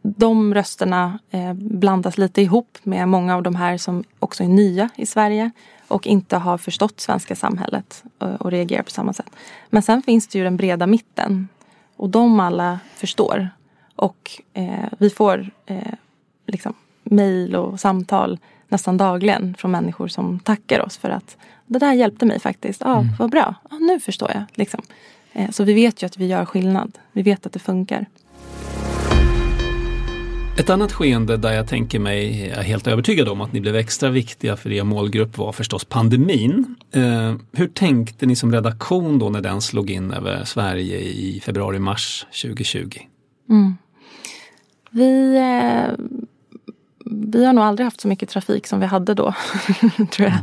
[0.03, 4.89] de rösterna eh, blandas lite ihop med många av de här som också är nya
[4.97, 5.51] i Sverige
[5.89, 9.31] och inte har förstått svenska samhället och, och reagerar på samma sätt.
[9.71, 11.49] Men sen finns det ju den breda mitten
[11.97, 13.49] och de alla förstår.
[13.97, 15.51] Och eh, vi får
[16.47, 18.39] liksom mejl och samtal
[18.73, 22.81] nästan dagligen från människor som tackar oss för att det där hjälpte mig faktiskt.
[22.85, 23.13] Ja, mm.
[23.19, 23.55] vad bra.
[23.71, 24.43] Ja, nu förstår jag.
[24.55, 24.83] Liksom.
[25.33, 26.99] Eh, så vi vet ju att vi gör skillnad.
[27.13, 28.07] Vi vet att det funkar.
[30.59, 33.77] Ett annat skeende där jag tänker mig, jag är helt övertygad om att ni blev
[33.77, 36.75] extra viktiga för er målgrupp var förstås pandemin.
[36.93, 42.27] Eh, hur tänkte ni som redaktion då när den slog in över Sverige i februari-mars
[42.43, 42.99] 2020?
[43.51, 43.77] Mm.
[44.91, 46.05] Vi eh,
[47.05, 49.35] vi har nog aldrig haft så mycket trafik som vi hade då.
[50.11, 50.39] tror jag.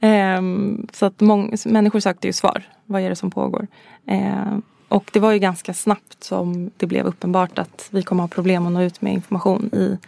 [0.00, 0.86] Mm.
[0.92, 2.62] så att många, människor sökte ju svar.
[2.86, 3.66] Vad är det som pågår?
[4.06, 8.28] Ehm, och det var ju ganska snabbt som det blev uppenbart att vi kommer ha
[8.28, 9.98] problem att nå ut med information i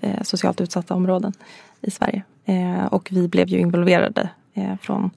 [0.00, 1.32] eh, socialt utsatta områden
[1.80, 2.22] i Sverige.
[2.46, 5.10] Ehm, och vi blev ju involverade eh, från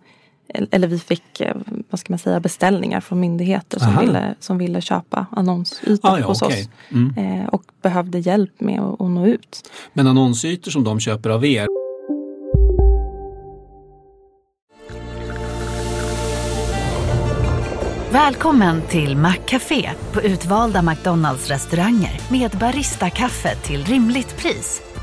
[0.72, 1.56] eller vi fick eh,
[1.90, 6.28] vad ska man säga, beställningar från myndigheter som, ville, som ville köpa annonsytor ah, ja,
[6.28, 6.62] hos okay.
[6.62, 6.70] oss.
[6.90, 7.42] Mm.
[7.42, 9.70] Eh, och behövde hjälp med att, att nå ut.
[9.94, 11.68] Men annonsytor som de köper av er
[18.14, 24.82] Välkommen till Maccafé på utvalda McDonalds restauranger med Baristakaffe till rimligt pris.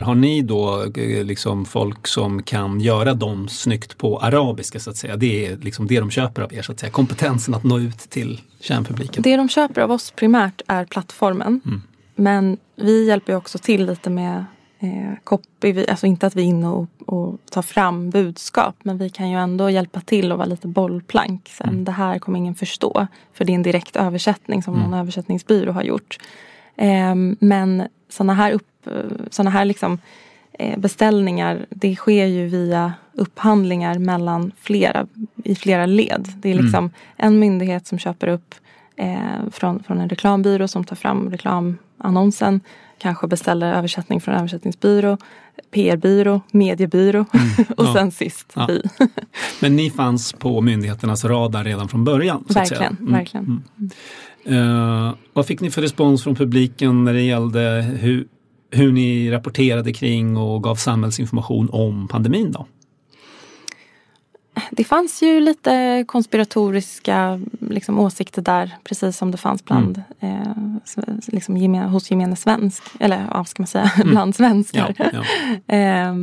[0.00, 4.96] Har ni då eh, liksom folk som kan göra dem snyggt på arabiska så att
[4.96, 5.16] säga?
[5.16, 7.98] Det är liksom det de köper av er så att säga, kompetensen att nå ut
[7.98, 9.22] till kärnpubliken?
[9.22, 11.60] Det de köper av oss primärt är plattformen.
[11.66, 11.82] Mm.
[12.14, 14.44] Men vi hjälper också till lite med
[14.78, 19.10] eh, copy, alltså inte att vi är inne och, och tar fram budskap men vi
[19.10, 21.48] kan ju ändå hjälpa till och vara lite bollplank.
[21.48, 21.84] Sen, mm.
[21.84, 24.90] Det här kommer ingen förstå för det är en direkt översättning som mm.
[24.90, 26.18] någon översättningsbyrå har gjort.
[26.76, 28.71] Eh, men sådana här upp
[29.30, 29.98] sådana här liksom,
[30.52, 35.06] eh, beställningar det sker ju via upphandlingar mellan flera,
[35.44, 36.28] i flera led.
[36.36, 36.90] Det är liksom mm.
[37.16, 38.54] en myndighet som köper upp
[38.96, 42.60] eh, från, från en reklambyrå som tar fram reklamannonsen.
[42.98, 45.18] Kanske beställer översättning från översättningsbyrå,
[45.70, 47.48] PR-byrå, mediebyrå mm.
[47.76, 47.94] och ja.
[47.94, 48.66] sen sist ja.
[48.68, 48.82] vi.
[49.60, 52.44] Men ni fanns på myndigheternas radar redan från början?
[52.48, 52.96] verkligen.
[53.00, 53.12] Mm.
[53.12, 53.62] verkligen.
[54.50, 57.60] Uh, vad fick ni för respons från publiken när det gällde
[58.00, 58.26] hur,
[58.72, 62.66] hur ni rapporterade kring och gav samhällsinformation om pandemin då?
[64.70, 70.78] Det fanns ju lite konspiratoriska liksom, åsikter där precis som det fanns bland mm.
[70.96, 72.82] eh, liksom, gemen, hos gemene svensk.
[73.00, 74.10] Eller ja, ska man säga, mm.
[74.10, 74.94] bland svenskar.
[74.98, 75.22] Ja, ja.
[75.76, 76.14] eh,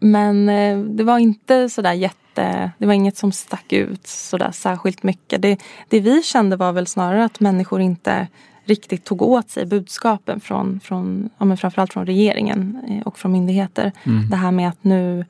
[0.00, 5.02] men eh, det var inte sådär jätte, det var inget som stack ut sådär särskilt
[5.02, 5.42] mycket.
[5.42, 8.28] Det, det vi kände var väl snarare att människor inte
[8.68, 13.32] riktigt tog åt sig budskapen från, från ja, men framförallt från regeringen eh, och från
[13.32, 13.92] myndigheter.
[14.04, 14.30] Mm.
[14.30, 15.24] Det här med att nu,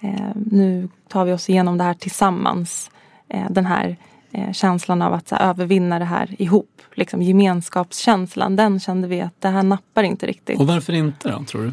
[0.00, 2.90] eh, nu tar vi oss igenom det här tillsammans.
[3.28, 3.96] Eh, den här
[4.32, 6.82] eh, känslan av att här, övervinna det här ihop.
[6.94, 10.60] Liksom, gemenskapskänslan, den kände vi att det här nappar inte riktigt.
[10.60, 11.72] Och varför inte då, tror du?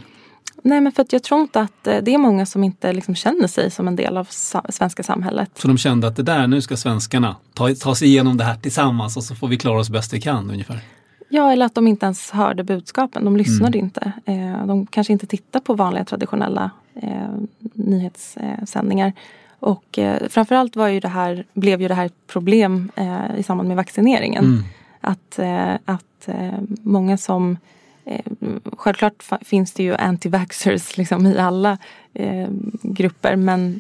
[0.64, 3.16] Nej men för att jag tror inte att eh, det är många som inte liksom
[3.16, 4.28] känner sig som en del av
[4.70, 5.50] svenska samhället.
[5.56, 8.56] Så de kände att det där, nu ska svenskarna ta, ta sig igenom det här
[8.56, 10.80] tillsammans och så får vi klara oss bäst vi kan ungefär?
[11.34, 13.26] Ja, eller att de inte ens hörde budskapen.
[13.26, 13.86] De lyssnade mm.
[13.86, 14.12] inte.
[14.26, 17.30] Eh, de kanske inte tittade på vanliga traditionella eh,
[17.74, 19.14] nyhetssändningar.
[19.60, 23.44] Och eh, framförallt var ju det här, blev ju det här ett problem eh, i
[23.44, 24.44] samband med vaccineringen.
[24.46, 24.64] Mm.
[25.02, 27.58] Att, eh, att eh, många som
[28.06, 28.26] eh,
[28.78, 31.78] Självklart finns det ju anti-vaxxers liksom i alla
[32.14, 32.48] eh,
[32.82, 33.80] grupper men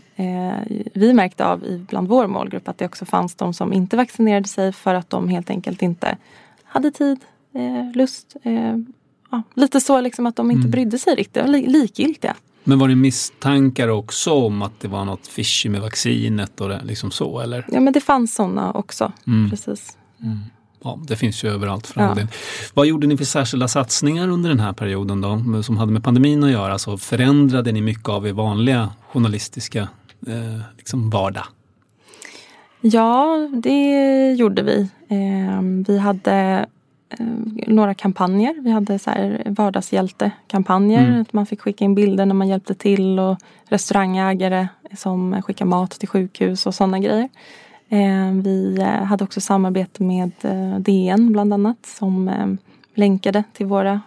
[0.93, 4.47] vi märkte av i, bland vår målgrupp att det också fanns de som inte vaccinerade
[4.47, 6.17] sig för att de helt enkelt inte
[6.63, 7.19] hade tid
[7.53, 8.35] eh, lust.
[8.43, 8.77] Eh,
[9.31, 10.71] ja, lite så liksom att de inte mm.
[10.71, 12.35] brydde sig riktigt, var likgiltiga.
[12.63, 16.81] Men var det misstankar också om att det var något fishy med vaccinet och det,
[16.83, 17.65] liksom så eller?
[17.71, 19.11] Ja men det fanns sådana också.
[19.27, 19.49] Mm.
[19.49, 19.97] Precis.
[20.23, 20.39] Mm.
[20.83, 22.27] Ja, det finns ju överallt för ja.
[22.73, 26.43] Vad gjorde ni för särskilda satsningar under den här perioden då som hade med pandemin
[26.43, 26.79] att göra?
[26.79, 29.87] Så förändrade ni mycket av er vanliga journalistiska
[30.27, 31.45] eh, liksom vardag?
[32.81, 34.89] Ja, det gjorde vi.
[35.07, 36.65] Eh, vi hade
[37.67, 38.55] några kampanjer.
[38.61, 41.07] Vi hade så här vardagshjältekampanjer.
[41.07, 41.21] Mm.
[41.21, 45.91] Att man fick skicka in bilder när man hjälpte till och restaurangägare som skickade mat
[45.91, 47.29] till sjukhus och sådana grejer.
[47.89, 50.31] Eh, vi eh, hade också samarbete med
[50.79, 52.57] DN bland annat som
[52.93, 54.01] länkade till våra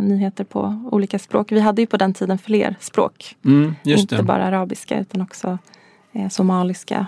[0.00, 1.52] nyheter på olika språk.
[1.52, 3.36] Vi hade ju på den tiden fler språk.
[3.44, 4.22] Mm, Inte det.
[4.22, 5.58] bara arabiska utan också
[6.30, 7.06] somaliska,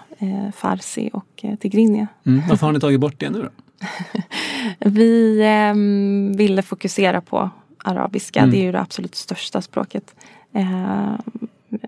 [0.54, 2.06] farsi och tigrinja.
[2.26, 3.48] Mm, varför har ni tagit bort det nu då?
[4.78, 7.50] vi eh, ville fokusera på
[7.84, 8.40] arabiska.
[8.40, 8.50] Mm.
[8.50, 10.14] Det är ju det absolut största språket.
[10.52, 11.12] Eh,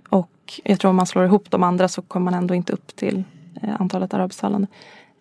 [0.09, 2.97] och jag tror om man slår ihop de andra så kommer man ändå inte upp
[2.97, 3.25] till
[3.63, 4.69] eh, antalet arabisktalande.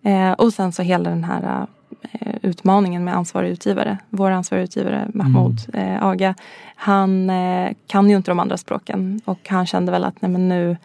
[0.04, 1.68] Eh, och sen så hela den här
[2.12, 3.98] eh, utmaningen med ansvarig utgivare.
[4.10, 5.96] Vår ansvariga utgivare Mahmoud mm.
[5.96, 6.36] Eh, Aga.
[6.76, 7.32] Han
[7.88, 10.78] kan ju inte de andra språken och han kände väl att nej men nu Eh,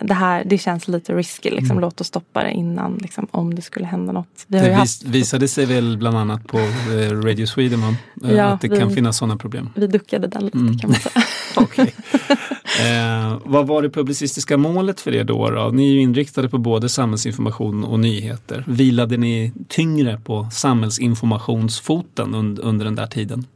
[0.00, 1.50] det här det känns lite risky.
[1.50, 1.70] Liksom.
[1.70, 1.80] Mm.
[1.80, 4.44] Låt oss stoppa det innan liksom, om det skulle hända något.
[4.46, 8.44] Vi det vis, visade sig väl bland annat på eh, Radio Sweden man, eh, ja,
[8.44, 9.68] att det vi, kan finnas sådana problem.
[9.74, 10.78] Vi duckade den lite mm.
[10.78, 11.24] kan man säga.
[11.56, 11.86] okay.
[12.86, 15.70] eh, vad var det publicistiska målet för er då, då?
[15.72, 18.64] Ni är ju inriktade på både samhällsinformation och nyheter.
[18.66, 23.46] Vilade ni tyngre på samhällsinformationsfoten under, under den där tiden?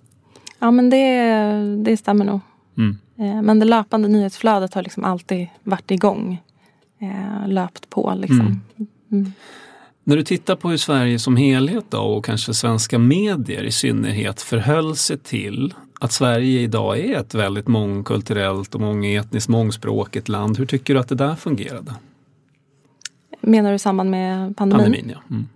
[0.59, 2.41] Ja men det, det stämmer nog.
[2.79, 2.99] Mm.
[3.19, 6.43] Eh, men det löpande nyhetsflödet har liksom alltid varit igång.
[7.01, 8.41] Eh, löpt på liksom.
[8.41, 8.61] Mm.
[9.13, 9.33] Mm.
[10.05, 14.41] När du tittar på hur Sverige som helhet då, och kanske svenska medier i synnerhet
[14.41, 20.59] förhöll sig till att Sverige idag är ett väldigt mångkulturellt och mångetniskt mångspråkigt land.
[20.59, 21.95] Hur tycker du att det där fungerade?
[23.41, 24.85] Menar du i samband med pandemin?
[24.85, 25.23] Pandemin, ja.
[25.31, 25.49] Mm.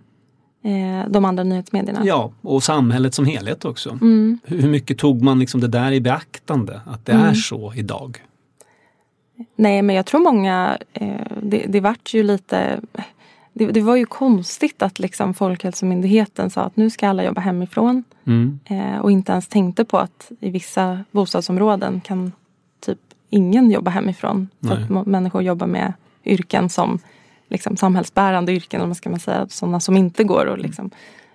[0.65, 2.01] Eh, de andra nyhetsmedierna?
[2.05, 3.89] Ja, och samhället som helhet också.
[3.89, 4.39] Mm.
[4.43, 6.81] Hur mycket tog man liksom det där i beaktande?
[6.85, 7.25] Att det Mm.
[7.25, 8.17] är så idag?
[9.55, 12.79] Nej men jag tror många, eh, det, det vart ju lite
[13.53, 18.03] det, det var ju konstigt att liksom Folkhälsomyndigheten sa att nu ska alla jobba hemifrån.
[18.25, 18.59] Mm.
[18.65, 22.31] Eh, och inte ens tänkte på att i vissa bostadsområden kan
[22.85, 22.99] typ
[23.29, 24.47] ingen jobba hemifrån.
[24.61, 25.93] För människor jobbar med
[26.25, 26.99] yrken som
[27.53, 30.89] liksom, samhällsbärande yrken, eller vad ska man säga, sådana som inte går att liksom,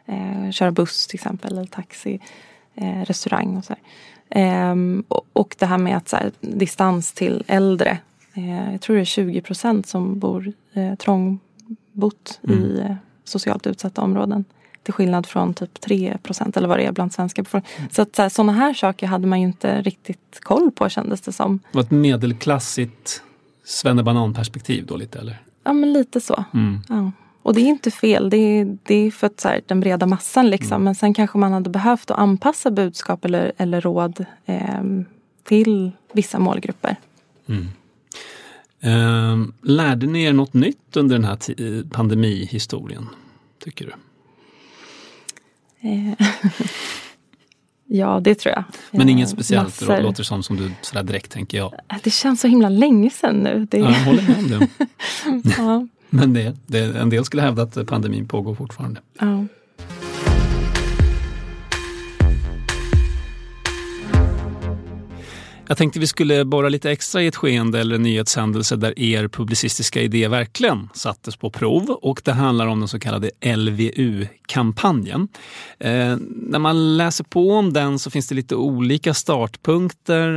[0.07, 2.21] eh, köra buss till exempel, eller taxi,
[2.75, 3.75] eh, restaurang och så.
[4.31, 7.99] Ehm, och, och det här med att här, distans till äldre.
[8.35, 12.95] Eh, jag tror det är 20 procent som bor eh, trångbott i eh,
[13.25, 14.45] socialt utsatta områden.
[14.83, 17.91] Till skillnad från typ 3 procent eller vad det är bland svenska befolkningen.
[17.93, 21.21] Så att så här, sådana här saker hade man ju inte riktigt koll på kändes
[21.21, 21.61] det som.
[21.73, 23.23] Det var ett medelklassigt
[23.65, 25.43] svennebanan-perspektiv då lite eller?
[25.69, 26.45] Ja men lite så.
[26.55, 26.81] Mm.
[26.89, 27.13] Ja.
[27.43, 30.07] Och det är inte fel, det är, det är för att, så här, den breda
[30.07, 30.85] massan liksom.
[30.85, 35.05] Men sen kanske man hade behövt att anpassa budskap eller, eller råd ehm,
[35.45, 36.97] till vissa målgrupper.
[38.81, 43.07] Ehm, lärde ni er något nytt under den här pandemihistorien?
[43.65, 43.93] Tycker du?
[47.91, 48.65] Ja, det tror jag.
[48.91, 50.03] Men Eh, inget speciellt massor.
[50.03, 51.73] låter som, som du sådär direkt tänker jag.
[52.03, 53.67] Det känns så himla länge sedan nu.
[53.71, 54.69] Det, Ja, jag håller med om det.
[55.59, 59.01] ja, Men det, det, en del skulle hävda att pandemin pågår fortfarande.
[59.21, 59.45] ja.
[65.71, 69.29] Jag tänkte vi skulle borra lite extra i ett skeende eller en nyhetshändelse där er
[69.29, 75.29] publicistiska idé verkligen sattes på prov och det handlar om den så kallade LVU-kampanjen.
[75.79, 80.37] Eh, när man läser på om den så finns det lite olika startpunkter.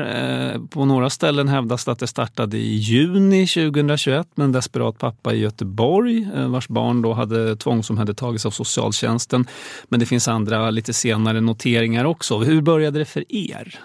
[0.54, 4.98] Eh, på några ställen hävdas det att det startade i juni 2021 med en desperat
[4.98, 9.48] pappa i Göteborg eh, vars barn då hade tvångsomhändertagits av socialtjänsten.
[9.90, 12.38] Men det finns andra lite senare noteringar också.
[12.40, 13.80] Hur började det för er?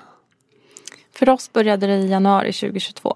[1.19, 3.15] För oss började det i januari 2022.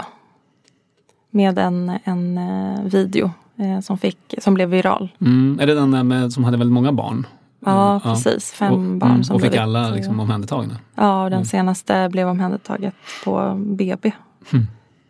[1.31, 5.09] Med en, en eh, video eh, som, fick, som blev viral.
[5.21, 5.59] Mm.
[5.61, 7.27] Är det den där med, som hade väldigt många barn?
[7.65, 8.53] Ja, Mm, precis.
[8.53, 10.77] Fem och, barn mm, som Och fick alla liksom omhändertagna?
[10.95, 12.95] Ja, och den senaste blev omhändertaget
[13.25, 14.13] på BB.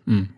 [0.07, 0.29] Mm.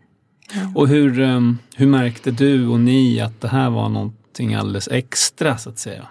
[0.74, 5.58] Och hur, um, hur märkte du och ni att det här var någonting alldeles extra
[5.58, 6.06] så att säga?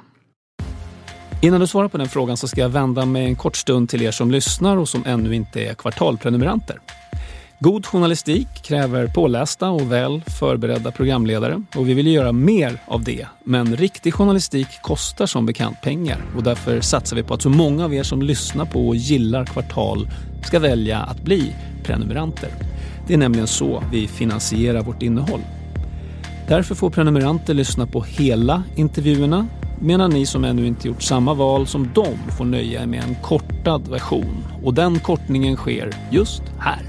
[1.43, 4.01] Innan du svarar på den frågan så ska jag vända mig en kort stund till
[4.01, 6.79] er som lyssnar och som ännu inte är kvartalprenumeranter.
[7.59, 13.27] God journalistik kräver pålästa och väl förberedda programledare och vi vill göra mer av det.
[13.43, 17.85] Men riktig journalistik kostar som bekant pengar och därför satsar vi på att så många
[17.85, 20.09] av er som lyssnar på och gillar Kvartal
[20.43, 22.49] ska välja att bli prenumeranter.
[23.07, 25.41] Det är nämligen så vi finansierar vårt innehåll.
[26.47, 29.47] Därför får prenumeranter lyssna på hela intervjuerna
[29.81, 33.15] medan ni som ännu inte gjort samma val som dem får nöja er med en
[33.15, 34.43] kortad version.
[34.63, 36.81] Och den kortningen sker just här.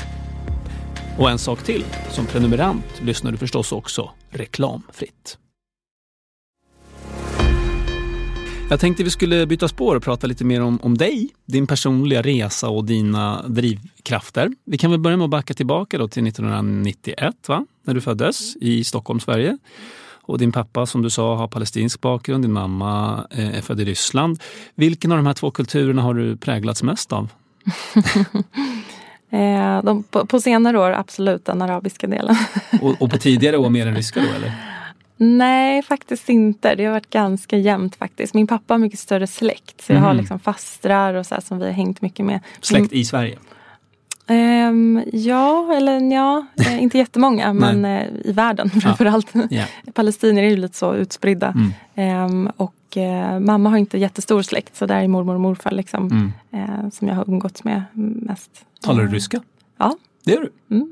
[1.18, 1.84] Och en sak till.
[2.11, 5.38] Som prenumerant lyssnar du förstås också reklamfritt.
[8.70, 12.22] Jag tänkte vi skulle byta spår och prata lite mer om, om dig, din personliga
[12.22, 14.51] resa och dina drivkrafter.
[14.64, 17.66] Vi kan väl börja med att backa tillbaka då till 1991, va?
[17.84, 19.59] när du föddes i Stockholm, Sverige.
[20.25, 23.85] Och din pappa som du sa har palestinsk bakgrund, din mamma eh, är född i
[23.85, 24.41] Ryssland.
[24.75, 27.29] Vilken av de här två kulturerna har du präglats mest av?
[29.31, 32.37] Eh, de, på, på senare år absolut den arabiska delen.
[32.83, 34.53] Och, och på tidigare år mer än ryska då eller?
[35.16, 36.75] Nej, faktiskt inte.
[36.75, 38.35] Det har varit ganska jämnt faktiskt.
[38.35, 39.81] Min pappa har mycket större släkt.
[39.81, 40.16] Så jag har Mhm.
[40.16, 42.41] liksom fastrar och så som vi har hängt mycket med.
[42.61, 43.39] Släkt i Sverige?
[44.27, 49.33] Ehm, ja, eller ja, eh, inte jättemånga men eh, i världen framförallt.
[49.51, 49.64] Ja.
[49.95, 51.49] Palestinier är ju lite så utspridda.
[51.57, 51.73] Mm.
[51.95, 56.07] Ehm, och eh, mamma har inte jättestor släkt så där är mormor och morfar liksom,
[56.11, 56.33] Mm.
[56.53, 58.51] eh, som jag har umgåtts med mest.
[58.81, 59.41] Talar du Eh, ryska?
[59.79, 59.97] Ja.
[60.25, 60.77] Det gör du?
[60.77, 60.89] Mm.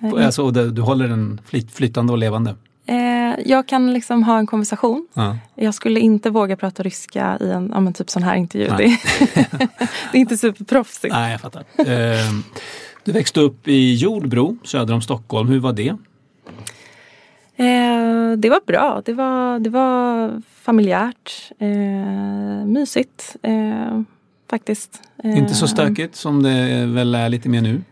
[0.00, 0.14] Mm.
[0.24, 2.54] Alltså, du håller den flyt, flytande och levande?
[2.86, 5.06] Eh, jag kan liksom ha en konversation.
[5.14, 5.38] Ja.
[5.54, 8.66] Jag skulle inte våga prata ryska i en ja, typ sån här intervju.
[8.66, 9.00] Det, Nej.
[10.12, 11.14] det är inte superproffsigt.
[11.14, 11.64] Nej, jag fattar.
[11.86, 12.42] Ehm,
[13.04, 15.48] du växte upp i Jordbro, söder om Stockholm.
[15.48, 15.96] Hur var det?
[17.56, 19.02] Eh, det var bra.
[19.04, 21.50] Det var, det var familjärt.
[21.58, 24.00] Eh, mysigt eh,
[24.50, 25.02] faktiskt.
[25.24, 27.82] Eh, Inte så stökigt som det väl är lite mer nu?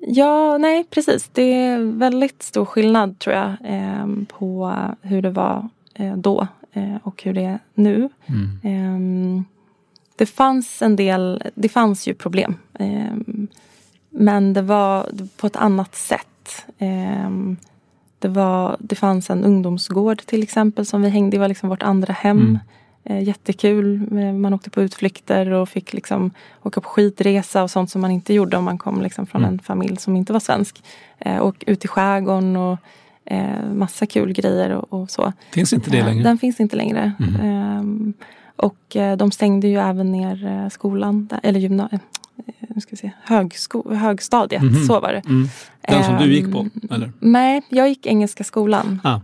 [0.00, 1.30] Ja, nej precis.
[1.32, 6.96] Det är väldigt stor skillnad tror jag eh, på hur det var eh, då eh,
[7.02, 8.08] och hur det är nu.
[8.26, 9.36] Mm.
[9.36, 9.42] Eh,
[10.16, 12.54] det fanns en del, det fanns ju problem.
[12.78, 13.14] Eh,
[14.10, 16.24] men det var på ett annat sätt.
[18.18, 21.82] Det, var, det fanns en ungdomsgård till exempel som vi hängde Det var liksom vårt
[21.82, 22.58] andra hem.
[23.08, 23.18] Mm.
[23.22, 24.08] Eh, jättekul.
[24.18, 26.30] Eh, Man åkte på utflykter och fick liksom
[26.62, 29.54] åka på skidresa och sånt som man inte gjorde om man kom liksom från Mm.
[29.54, 30.82] en familj som inte var svensk.
[31.18, 32.78] Eh, och ut i skärgården och
[33.74, 35.32] massa kul grejer och, och så.
[35.52, 36.22] Finns inte det längre?
[36.24, 37.12] Den finns inte längre.
[37.42, 38.12] Ehm,
[38.56, 42.02] och de stängde ju även ner skolan, eller gymnasiet.
[42.74, 44.74] Nu ska vi se, högsko- högstadiet, Mhm.
[44.86, 45.22] så var det.
[45.26, 45.48] Mm.
[45.80, 47.12] Den som du gick på, Ehm, eller?
[47.20, 49.00] Nej, jag gick Engelska skolan.
[49.04, 49.20] Ah.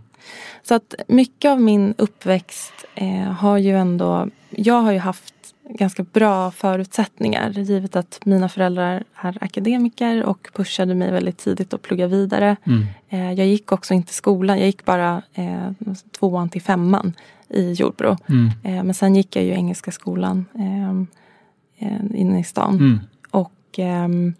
[0.68, 4.28] Så att mycket av min uppväxt eh, har ju ändå...
[4.50, 5.34] Jag har ju haft
[5.68, 11.82] ganska bra förutsättningar givet att mina föräldrar är akademiker och pushade mig väldigt tidigt att
[11.82, 12.56] plugga vidare.
[12.64, 12.86] Mm.
[13.08, 15.70] Eh, jag gick också inte skolan, jag gick bara eh,
[16.18, 17.12] tvåan till femman
[17.48, 18.16] i Jordbro.
[18.28, 18.50] Mm.
[18.62, 20.90] Eh, men sen gick jag ju Engelska skolan eh,
[21.88, 22.74] eh, inne i stan.
[22.74, 23.00] Mm.
[23.30, 24.34] Och, ehm,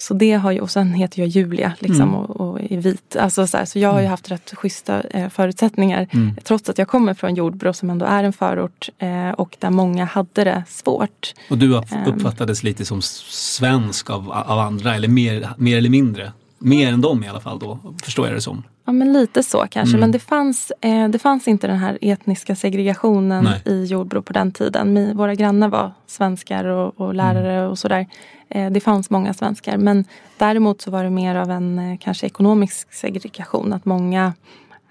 [0.00, 2.14] så det har ju, och sen heter jag Julia liksom, Mm.
[2.14, 3.16] och, och är vit.
[3.16, 6.08] Alltså, så, här, så jag har ju haft rätt schyssta eh, förutsättningar.
[6.12, 6.36] Mm.
[6.44, 10.04] Trots att jag kommer från Jordbro som ändå är en förort eh, och där många
[10.04, 11.34] hade det svårt.
[11.50, 11.84] Och du Ehm.
[12.06, 16.32] uppfattades lite som svensk av, av andra, eller mer, mer eller mindre?
[16.58, 18.62] Mer än dem i alla fall då, förstår jag det som.
[18.84, 19.96] Ja men lite så kanske.
[19.96, 20.00] Mm.
[20.00, 23.62] Men det fanns, eh, det fanns inte den här etniska segregationen Nej.
[23.64, 24.92] i Jordbro på den tiden.
[24.92, 27.70] Mi, våra grannar var svenskar och, och lärare Mm.
[27.70, 28.06] och sådär.
[28.48, 29.76] Eh, det fanns många svenskar.
[29.76, 30.04] Men
[30.38, 33.72] däremot så var det mer av en eh, kanske ekonomisk segregation.
[33.72, 34.32] Att många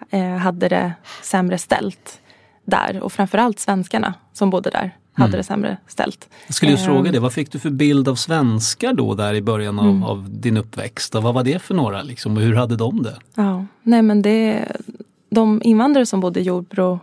[0.09, 2.19] eh, hade det sämre ställt
[2.65, 2.99] där.
[3.03, 5.37] Och framförallt svenskarna som bodde där hade Mm.
[5.37, 6.29] det sämre ställt.
[6.47, 6.93] Jag skulle just Ehm.
[6.93, 10.03] fråga det, vad fick du för bild av svenskar då där i början av, Mm.
[10.03, 11.15] av din uppväxt?
[11.15, 13.15] Och vad var det för några liksom, och hur hade de det?
[13.35, 14.65] Ja, nej men det,
[15.29, 16.99] de invandrare som bodde i Jordbro,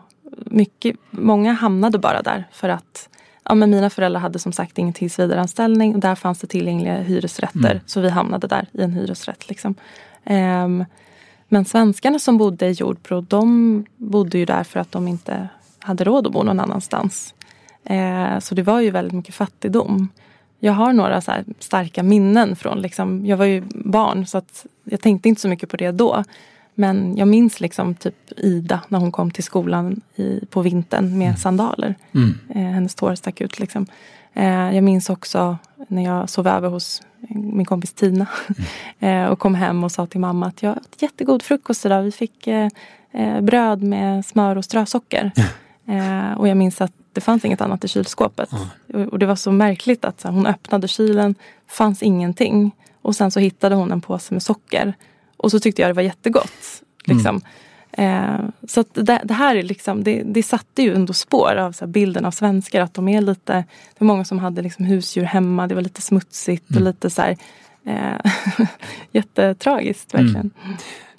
[0.46, 3.08] mycket, många hamnade bara där för att
[3.44, 7.70] ja, men mina föräldrar hade som sagt ingen tillsvidareanställning och där fanns det tillgängliga hyresrätter.
[7.70, 7.80] Mm.
[7.86, 9.48] Så vi hamnade där i en hyresrätt.
[9.48, 9.74] Liksom.
[10.24, 10.84] Ehm,
[11.48, 15.48] men svenskarna som bodde i Jordbro, de bodde ju där för att de inte
[15.78, 17.34] hade råd att bo någon annanstans.
[17.90, 20.08] Eh, så det var ju väldigt mycket fattigdom.
[20.58, 25.00] Jag har några så starka minnen från, liksom, jag var ju barn så att jag
[25.00, 26.24] tänkte inte så mycket på det då.
[26.74, 31.38] Men jag minns liksom typ Ida när hon kom till skolan i, på vintern med
[31.38, 31.94] sandaler.
[32.12, 32.38] Mm.
[32.48, 33.58] Eh, hennes tår stack ut.
[33.58, 33.86] Liksom.
[34.34, 38.26] Eh, jag minns också när jag sov över hos min kompis Tina
[38.98, 42.02] eh, och kom hem och sa till mamma att jag åt jättegod frukost idag.
[42.02, 42.68] Vi fick eh,
[43.12, 45.32] eh, bröd med smör och strösocker.
[45.86, 48.50] Eh, och jag minns att det fanns inget annat i kylskåpet.
[48.94, 51.34] Och, och det var så märkligt att så här, hon öppnade kylen,
[51.68, 52.72] fanns ingenting.
[53.02, 54.94] Och sen så hittade hon en påse med socker.
[55.36, 56.82] Och så tyckte jag det var jättegott.
[57.04, 57.40] Liksom.
[57.92, 58.38] Eh,
[58.68, 62.24] så det, det här är liksom, det, det satte ju ändå spår av så bilden
[62.24, 62.80] av svenskar.
[62.80, 65.66] Att de är lite, det var många som hade liksom husdjur hemma.
[65.66, 67.36] Det var lite smutsigt och lite så här,
[67.84, 68.66] eh,
[69.12, 70.50] jättetragiskt verkligen.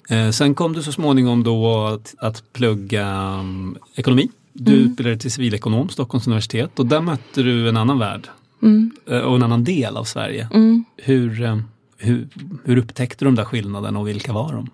[0.08, 3.06] Eh, sen kom du så småningom då att, att plugga
[3.40, 4.28] um, ekonomi.
[4.52, 4.90] Du Mm.
[4.90, 8.28] utbildade till civilekonom, Stockholms universitet och där mötte du en annan värld
[8.62, 8.90] Mm.
[9.10, 10.48] eh, och en annan del av Sverige.
[10.54, 10.84] Mm.
[10.96, 11.58] Hur, eh,
[11.98, 12.28] hur,
[12.64, 14.68] hur upptäckte du de där skillnaderna och vilka var de?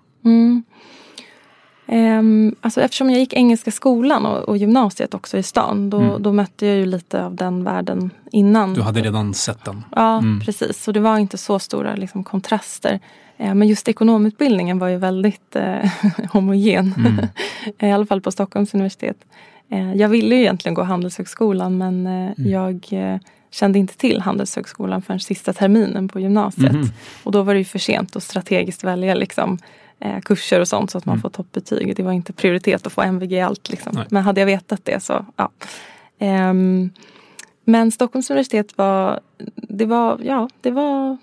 [1.90, 6.22] Ehm, alltså eftersom jag gick Engelska skolan och, och gymnasiet också i stan då, Mm.
[6.22, 8.74] då mötte jag ju lite av den världen innan.
[8.74, 9.84] Du hade redan sett den.
[9.96, 10.40] Ja, Mm.
[10.40, 10.82] precis.
[10.84, 13.00] Så det var inte så stora liksom, kontraster.
[13.36, 15.90] Eh, men just ekonomutbildningen var ju väldigt eh,
[16.32, 16.94] homogen.
[16.96, 17.26] Mm.
[17.90, 19.16] I alla fall på Stockholms universitet.
[19.70, 22.50] Eh, jag ville ju egentligen gå Handelshögskolan men eh, Mm.
[22.50, 26.72] jag eh, kände inte till Handelshögskolan förrän sista terminen på gymnasiet.
[26.72, 26.86] Mhm.
[27.24, 29.58] Och då var det ju för sent att strategiskt välja liksom,
[30.24, 31.22] kurser och sånt så att man Mm.
[31.22, 31.96] får toppbetyg.
[31.96, 33.70] Det var inte prioritet att få MVG i allt.
[33.70, 33.98] Liksom.
[34.10, 35.50] Men hade jag vetat det så ja.
[36.18, 36.90] Ehm,
[37.64, 39.20] men Stockholms universitet var,
[39.54, 41.16] det var, ja, det var,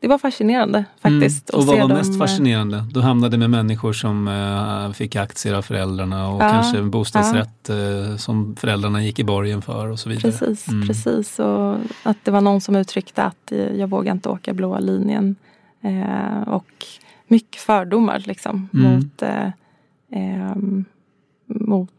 [0.00, 1.50] det var fascinerande faktiskt.
[1.50, 1.60] Mm.
[1.60, 2.84] Och vad var dem, mest eh, fascinerande?
[2.90, 7.70] Du hamnade med människor som eh, fick aktier av föräldrarna och Ja, kanske en bostadsrätt
[7.70, 10.22] eh, som föräldrarna gick i borgen för och så vidare.
[10.32, 10.86] Precis, Mm.
[10.88, 11.38] precis.
[11.38, 15.36] Och att det var någon som uttryckte att eh, jag vågar inte åka blåa linjen.
[15.82, 16.84] Eh, och
[17.28, 18.94] mycket fördomar liksom Mm.
[18.94, 19.50] mot, eh,
[20.12, 20.84] ehm,
[21.46, 21.90] mot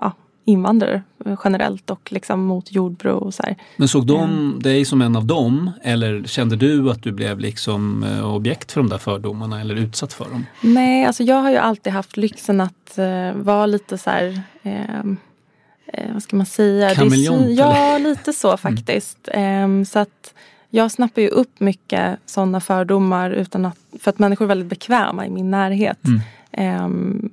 [0.00, 0.12] ja,
[0.44, 1.02] invandrare
[1.44, 3.56] generellt och liksom mot Jordbro och så här.
[3.76, 8.02] Men såg de dig som en av dem eller kände du att du blev liksom
[8.02, 10.46] eh, objekt för de där fördomarna eller utsatt för dem?
[10.60, 15.16] Nej, alltså jag har ju alltid haft lyxen att eh, vara lite så här ehm,
[15.86, 16.94] eh, vad ska man säga?
[16.94, 19.28] Kameleont, Ja, lite så faktiskt.
[19.32, 20.34] Ehm, så att
[20.70, 25.26] jag snappar ju upp mycket sådana fördomar utan att, för att människor är väldigt bekväma
[25.26, 25.98] i min närhet.
[26.04, 26.20] Mm.
[26.52, 27.30] Ehm,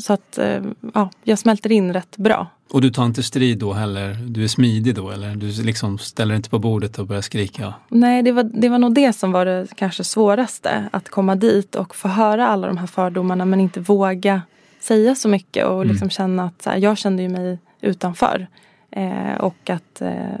[0.00, 0.62] så att eh,
[0.94, 2.46] ja, jag smälter in rätt bra.
[2.72, 4.14] Och du tar inte strid då heller?
[4.28, 5.36] Du är smidig då eller?
[5.36, 7.74] Du liksom ställer inte på bordet och börjar skrika?
[7.88, 10.88] Nej, det var, det var nog det som var det kanske svåraste.
[10.92, 14.42] Att komma dit och få höra alla de här fördomarna men inte våga
[14.80, 16.10] säga så mycket och liksom mm.
[16.10, 18.46] känna att så här, jag kände ju mig utanför.
[18.90, 20.38] Eh, och att eh,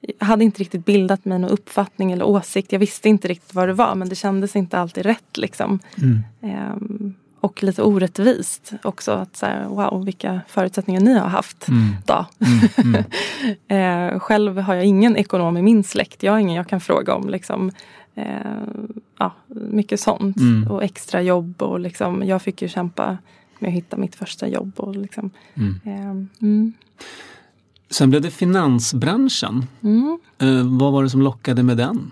[0.00, 2.72] jag hade inte riktigt bildat mig någon uppfattning eller åsikt.
[2.72, 5.78] Jag visste inte riktigt vad det var men det kändes inte alltid rätt liksom.
[5.98, 6.22] Mm.
[6.42, 6.76] Eh,
[7.40, 9.12] och lite orättvist också.
[9.12, 11.68] Att så här, wow, vilka förutsättningar ni har haft.
[11.68, 11.94] Mm.
[12.06, 12.26] Då.
[12.38, 13.04] Mm,
[13.68, 14.12] mm.
[14.14, 16.22] eh, själv har jag ingen ekonom i min släkt.
[16.22, 17.28] Jag har ingen jag kan fråga om.
[17.28, 17.70] Liksom.
[18.14, 18.24] Eh,
[19.18, 20.36] ja, mycket sånt.
[20.36, 20.70] Mm.
[20.70, 23.18] Och extra jobb och liksom, jag fick ju kämpa
[23.58, 24.72] med att hitta mitt första jobb.
[24.76, 26.28] Och liksom, mm.
[26.40, 26.72] eh,
[27.90, 29.66] Sen blev det finansbranschen.
[30.38, 32.10] Eh, vad var det som lockade med den?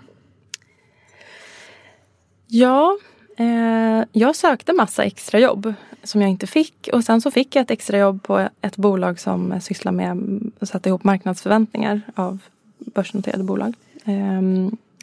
[2.47, 2.97] Ja,
[3.37, 5.73] Eh, jag sökte massa extrajobb
[6.03, 9.61] som jag inte fick och sen så fick jag ett extrajobb på ett bolag som
[9.61, 12.39] sysslar med att sätta ihop marknadsförväntningar av
[12.77, 13.73] börsnoterade bolag.
[14.05, 14.41] Eh,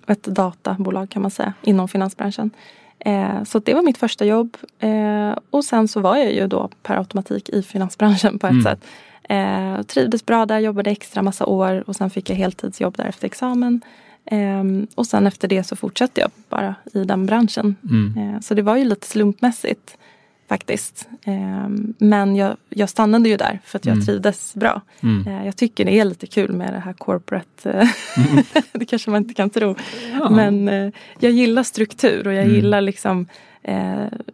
[0.07, 2.51] ett databolag kan man säga inom finansbranschen.
[2.99, 6.69] Eh, så det var mitt första jobb eh, och sen så var jag ju då
[6.83, 8.63] per automatik i finansbranschen på ett mm.
[8.63, 8.85] sätt.
[9.29, 13.27] Eh, trivdes bra där, jobbade extra massa år och sen fick jag heltidsjobb där efter
[13.27, 13.81] examen.
[14.31, 17.77] Um, och sen efter det så fortsatte jag bara i den branschen.
[17.91, 18.35] Mm.
[18.35, 19.97] Uh, så det var ju lite slumpmässigt
[20.49, 21.09] faktiskt.
[21.27, 24.07] Um, men jag, jag stannade ju där för att jag mm.
[24.07, 24.81] trivdes bra.
[25.01, 25.27] Mm.
[25.27, 27.71] Uh, jag tycker det är lite kul med det här corporate.
[28.17, 28.45] Mm.
[28.73, 29.77] det kanske man inte kan tro.
[30.13, 30.31] Ja.
[30.31, 32.55] Men uh, jag gillar struktur och jag mm.
[32.55, 33.27] gillar liksom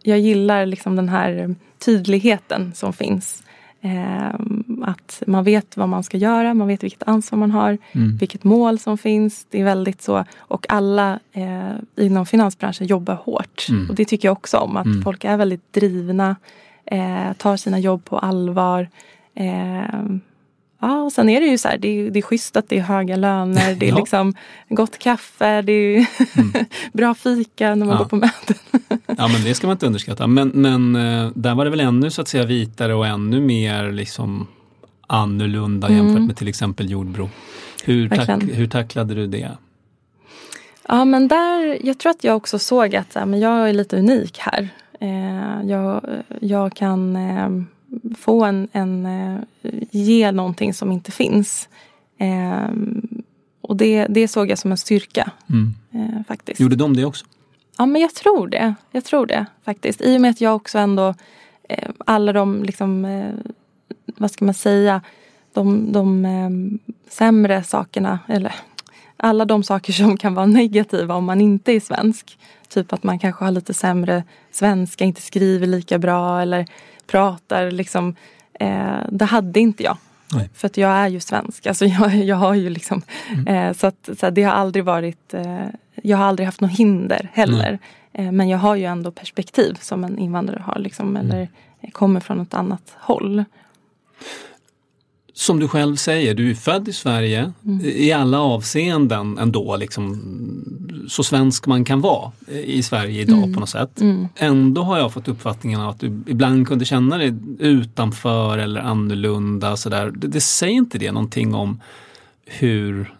[0.03, 3.43] jag gillar liksom den här tydligheten som finns.
[3.81, 4.33] Eh,
[4.81, 8.17] att man vet vad man ska göra, man vet vilket ansvar man har, mm.
[8.17, 9.45] vilket mål som finns.
[9.49, 10.25] Det är väldigt så.
[10.37, 13.67] Och alla eh, inom finansbranschen jobbar hårt.
[13.69, 13.89] Mm.
[13.89, 14.77] Och det tycker jag också om.
[14.77, 15.01] Att mm.
[15.01, 16.35] folk är väldigt drivna,
[16.85, 18.89] eh, tar sina jobb på allvar.
[20.81, 22.77] Ja, och sen är det ju så här, det är, det är schysst att det
[22.77, 23.97] är höga löner, det är ja.
[23.97, 24.33] liksom
[24.69, 26.07] gott kaffe, det är
[26.37, 26.65] mm.
[26.93, 27.97] bra fika när man ja.
[27.97, 28.55] går på möten.
[29.17, 30.27] ja men det ska man inte underskatta.
[30.27, 33.91] Men, men eh, där var det väl ännu så att säga vitare och ännu mer
[33.91, 34.47] liksom
[35.07, 35.97] annorlunda mm.
[35.97, 37.29] jämfört med till exempel Jordbro.
[37.83, 39.51] Hur, tack, hur tacklade du det?
[40.87, 44.37] Ja men där, jag tror att jag också såg att men jag är lite unik
[44.39, 44.69] här.
[44.99, 46.01] Eh, jag,
[46.41, 47.49] jag kan eh,
[48.17, 49.39] få en, en eh,
[49.91, 51.69] ge någonting som inte finns.
[52.17, 52.69] Eh,
[53.61, 55.31] och det, det såg jag som en styrka.
[55.49, 55.73] Mm.
[55.91, 56.59] Eh, faktiskt.
[56.59, 57.25] Gjorde de det också?
[57.77, 58.75] Ja men jag tror det.
[58.91, 60.01] Jag tror det faktiskt.
[60.01, 61.13] I och med att jag också ändå
[61.69, 63.07] eh, alla de liksom
[64.05, 65.01] vad ska man säga
[65.53, 66.49] de, de eh,
[67.09, 68.55] sämre sakerna eller
[69.17, 72.37] alla de saker som kan vara negativa om man inte är svensk.
[72.69, 76.67] Typ att man kanske har lite sämre svenska, inte skriver lika bra eller
[77.11, 78.15] pratar liksom.
[78.53, 79.97] Eh, det hade inte jag.
[80.33, 80.49] Nej.
[80.53, 81.67] För att jag är ju svensk.
[81.67, 83.47] Alltså jag, jag har ju liksom, mm.
[83.47, 87.29] eh, så att så det har aldrig varit, eh, jag har aldrig haft något hinder
[87.33, 87.79] heller.
[88.13, 91.31] Eh, men jag har ju ändå perspektiv som en invandrare har liksom, mm.
[91.31, 91.47] eller
[91.91, 93.43] kommer från ett annat håll
[95.33, 97.81] som du själv säger, du är född i Sverige mm.
[97.85, 100.21] i alla avseenden ändå, liksom,
[101.07, 103.53] så svensk man kan vara i Sverige idag mm.
[103.53, 104.01] på något sätt.
[104.01, 104.27] Mm.
[104.35, 109.77] Ändå har jag fått uppfattningen att du ibland kunde känna dig utanför eller annorlunda.
[109.77, 110.11] Så där.
[110.11, 111.81] Det, det säger inte det någonting om
[112.45, 113.13] hur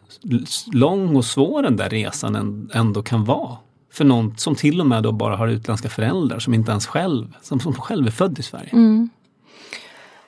[0.73, 3.57] lång och svår den där resan ändå kan vara?
[3.93, 7.33] För någon som till och med då bara har utländska föräldrar som inte ens själv,
[7.41, 8.69] som, som själv är född i Sverige.
[8.73, 9.09] Mm.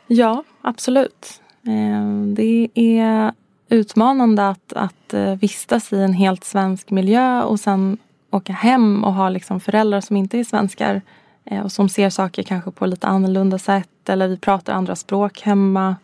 [0.07, 1.39] Ja, absolut.
[1.67, 3.31] Eh, det är
[3.69, 7.97] utmanande att, att eh, vistas i en helt svensk miljö och sen
[8.31, 11.01] åka hem och ha liksom föräldrar som inte är svenskar
[11.45, 15.41] eh, och som ser saker kanske på lite annorlunda sätt eller vi pratar andra språk
[15.41, 15.95] hemma.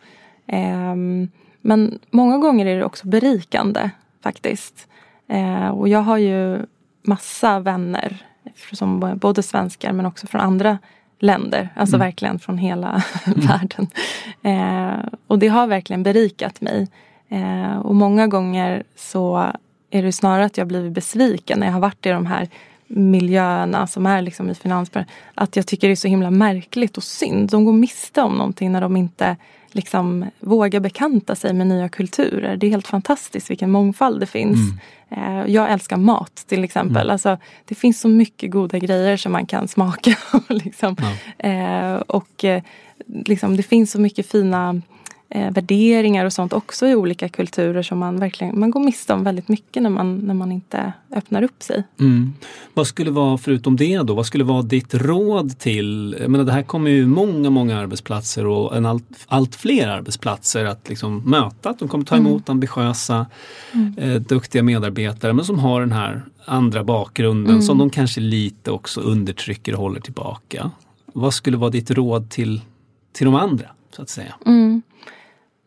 [0.46, 1.28] Ehm,
[1.60, 3.90] men många gånger är det också berikande
[4.22, 4.86] faktiskt.
[5.72, 6.58] Och jag har ju
[7.02, 8.26] massa vänner
[8.72, 10.78] som både svenskar men också från andra
[11.22, 11.68] länder.
[11.76, 12.06] Alltså mm.
[12.06, 13.40] verkligen från hela mm.
[13.46, 13.86] världen.
[14.42, 16.88] Eh, och det har verkligen berikat mig.
[17.28, 19.52] Eh, och många gånger så
[19.90, 22.48] är det snarare att jag blivit besviken när jag har varit i de här
[22.86, 25.10] miljöerna som är liksom i finansbranschen.
[25.34, 27.50] Att jag tycker det är så himla märkligt och synd.
[27.50, 29.36] De går miste om någonting när de inte
[29.74, 32.56] liksom vågar bekanta sig med nya kulturer.
[32.56, 34.58] Det är helt fantastiskt vilken mångfald det finns.
[34.58, 34.78] Mm.
[35.10, 37.02] Eh, jag älskar mat till exempel.
[37.02, 37.12] Mm.
[37.12, 40.16] Alltså, det finns så mycket goda grejer som man kan smaka.
[40.48, 40.96] liksom.
[40.98, 41.48] Ja.
[41.48, 42.62] Eh, och eh,
[43.06, 44.80] liksom, det finns så mycket fina
[45.30, 49.24] eh, värderingar och sånt också i olika kulturer som man verkligen man går miste om
[49.24, 51.84] väldigt mycket när man, när man inte öppnar upp sig.
[52.00, 52.32] Mm.
[52.74, 56.52] Vad skulle vara, förutom det då, vad skulle vara ditt råd till, jag menar det
[56.52, 61.70] här kommer ju många, många arbetsplatser och en allt, allt fler arbetsplatser att liksom möta,
[61.70, 62.26] att de kommer ta mm.
[62.26, 62.56] emot mm.
[62.56, 63.26] ambitiösa,
[63.72, 63.98] mm.
[63.98, 67.62] eh, duktiga medarbetare men som har den här andra bakgrunden mm.
[67.62, 70.70] som de kanske lite också undertrycker och håller tillbaka.
[71.12, 72.60] Vad skulle vara ditt råd till,
[73.12, 73.66] till de andra?
[73.90, 74.34] så att säga?
[74.46, 74.82] Mm.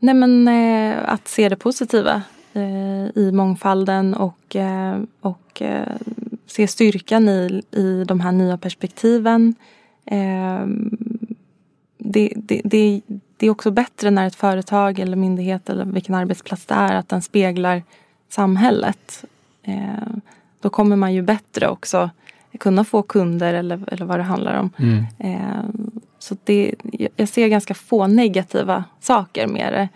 [0.04, 2.22] Nej men eh, att se det positiva
[2.54, 5.96] eh, i mångfalden och, eh, och eh,
[6.46, 9.56] se styrkan i, i de här nya perspektiven.
[10.06, 10.66] Eh,
[11.98, 13.02] det, det, det,
[13.38, 17.10] det, är också bättre när ett företag eller myndighet eller vilken arbetsplats det är att
[17.10, 17.84] den speglar
[18.30, 19.26] samhället.
[19.64, 20.08] Eh,
[20.60, 22.10] då kommer man ju bättre också
[22.60, 24.70] kunna få kunder eller, eller vad det handlar om.
[24.78, 25.06] Mm.
[26.24, 26.76] Så det,
[27.16, 29.90] jag ser ganska få negativa saker med det.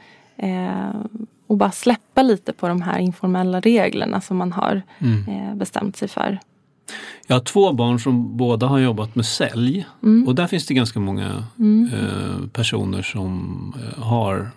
[0.48, 1.02] Eh,
[1.48, 5.28] och bara släppa lite på de här informella reglerna som man har mm.
[5.28, 6.40] eh, bestämt sig för.
[7.28, 10.28] Jag har två barn som båda har jobbat med sälj mm.
[10.28, 11.90] och där finns det ganska många mm.
[11.94, 14.50] eh, personer som eh, har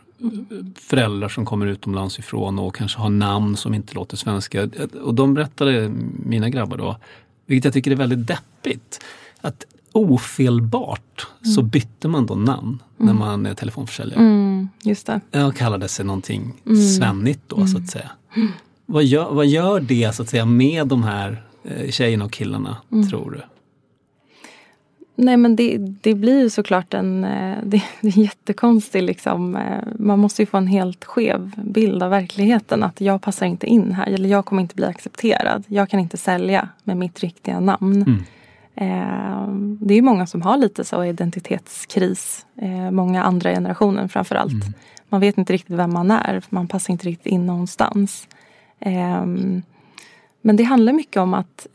[0.76, 4.68] föräldrar som kommer utomlands ifrån och kanske har namn som inte låter svenska.
[5.02, 5.92] Och de berättade,
[6.24, 6.96] mina grabbar då,
[7.46, 9.04] vilket jag tycker är väldigt deppigt,
[9.40, 11.54] att ofelbart mm.
[11.54, 13.18] så bytte man då namn när mm.
[13.18, 14.20] man är telefonförsäljare.
[14.20, 15.20] Mm, just det.
[15.30, 16.82] Jag kallade sig någonting mm.
[16.82, 18.10] svennigt då så att säga.
[18.86, 22.76] Vad gör, vad gör det så att säga med de här eh, tjejerna och killarna
[23.10, 23.40] tror du?
[25.20, 29.56] Nej men det, det blir ju såklart en, eh, det, det är jättekonstigt liksom.
[29.56, 32.82] Eh, man måste ju få en helt skev bild av verkligheten.
[32.82, 35.64] Att jag passar inte in här eller jag kommer inte bli accepterad.
[35.66, 38.02] Jag kan inte sälja med mitt riktiga namn.
[38.02, 38.24] Mm.
[38.74, 39.48] Eh,
[39.80, 42.46] det är många som har lite så identitetskris.
[42.56, 44.52] Eh, många andra generationen framförallt.
[44.52, 44.74] Mm.
[45.08, 46.42] Man vet inte riktigt vem man är.
[46.48, 48.28] Man passar inte riktigt in någonstans.
[48.78, 49.24] Eh,
[50.42, 51.66] men det handlar mycket om att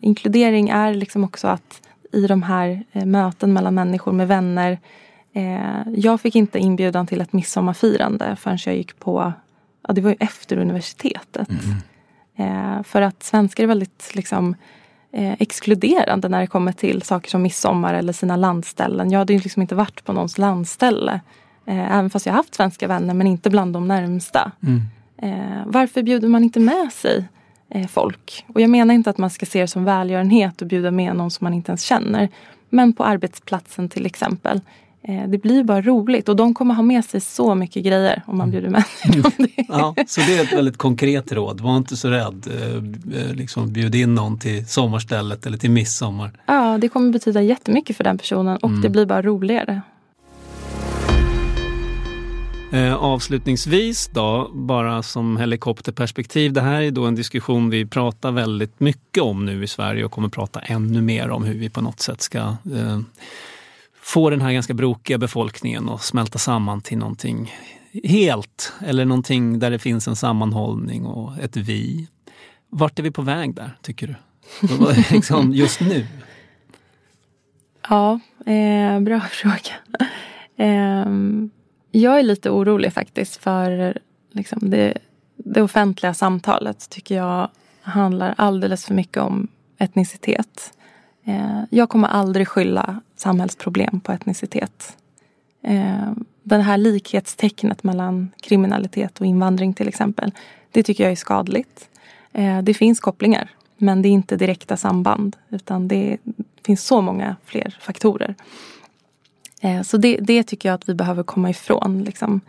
[0.00, 1.80] inkludering är liksom också att
[2.12, 4.78] i de här möten mellan människor med vänner.
[5.96, 9.32] jag fick inte inbjudan till ett midsommarfirande förrän jag gick på,
[9.88, 11.48] ja det var ju efter universitetet.
[12.36, 12.84] Mm.
[12.84, 14.56] för att svenskar är väldigt liksom
[15.12, 19.10] eh, exkluderande när det kommer till saker som midsommar eller sina landställen.
[19.10, 21.20] Jag hade ju liksom inte varit på någons landställe.
[21.66, 24.52] Eh, även fast jag haft svenska vänner men inte bland de närmsta.
[24.62, 24.82] Mm.
[25.22, 27.24] Eh, varför bjuder man inte med sig
[27.70, 28.44] eh, folk?
[28.46, 31.30] Och jag menar inte att man ska se det som välgörenhet och bjuda med någon
[31.30, 32.28] som man inte ens känner.
[32.70, 34.60] Men på arbetsplatsen till exempel.
[35.08, 38.38] Eh, det blir bara roligt och de kommer ha med sig så mycket grejer om
[38.38, 38.52] man mm.
[38.52, 39.32] bjuder med sig dem.
[39.68, 41.60] Ja, så det är ett väldigt konkret råd.
[41.60, 42.46] Var inte så rädd.
[42.46, 46.32] Eh, liksom bjud in någon till sommarstället eller till midsommar.
[46.46, 48.80] Ja, det kommer betyda jättemycket för den personen och mm.
[48.80, 49.82] det blir bara roligare.
[52.72, 56.52] Eh, avslutningsvis då, bara som helikopterperspektiv.
[56.52, 60.12] Det här är då en diskussion vi pratar väldigt mycket om nu i Sverige och
[60.12, 63.00] kommer prata ännu mer om hur vi på något sätt ska eh,
[64.06, 67.54] få den här ganska brokiga befolkningen att smälta samman till någonting
[68.04, 72.08] helt eller någonting där det finns en sammanhållning och ett vi.
[72.70, 74.14] Vart är vi på väg där, tycker du?
[75.14, 76.06] liksom just nu?
[77.88, 79.74] Ja, eh, bra fråga.
[80.56, 81.06] Eh,
[81.90, 83.98] jag är lite orolig faktiskt för
[84.32, 84.98] liksom, det,
[85.36, 87.50] det offentliga samtalet tycker jag
[87.82, 89.48] handlar alldeles för mycket om
[89.78, 90.72] etnicitet.
[91.24, 94.96] Eh, jag kommer aldrig skylla samhällsproblem på etnicitet.
[95.62, 96.12] Eh,
[96.42, 100.32] det här likhetstecknet mellan kriminalitet och invandring till exempel.
[100.72, 101.88] Det tycker jag är skadligt.
[102.32, 106.18] Eh, det finns kopplingar men det är inte direkta samband utan det
[106.66, 108.34] finns så många fler faktorer.
[109.60, 112.04] Eh, så det, det tycker jag att vi behöver komma ifrån.
[112.04, 112.40] Liksom.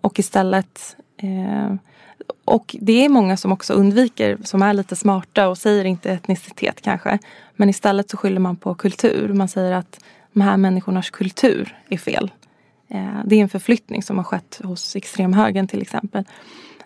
[0.00, 0.96] Och istället
[2.44, 6.80] och det är många som också undviker, som är lite smarta och säger inte etnicitet
[6.80, 7.18] kanske.
[7.56, 9.32] Men istället så skyller man på kultur.
[9.32, 12.30] Man säger att de här människornas kultur är fel.
[12.88, 16.24] Eh, det är en förflyttning som har skett hos extremhögern till exempel.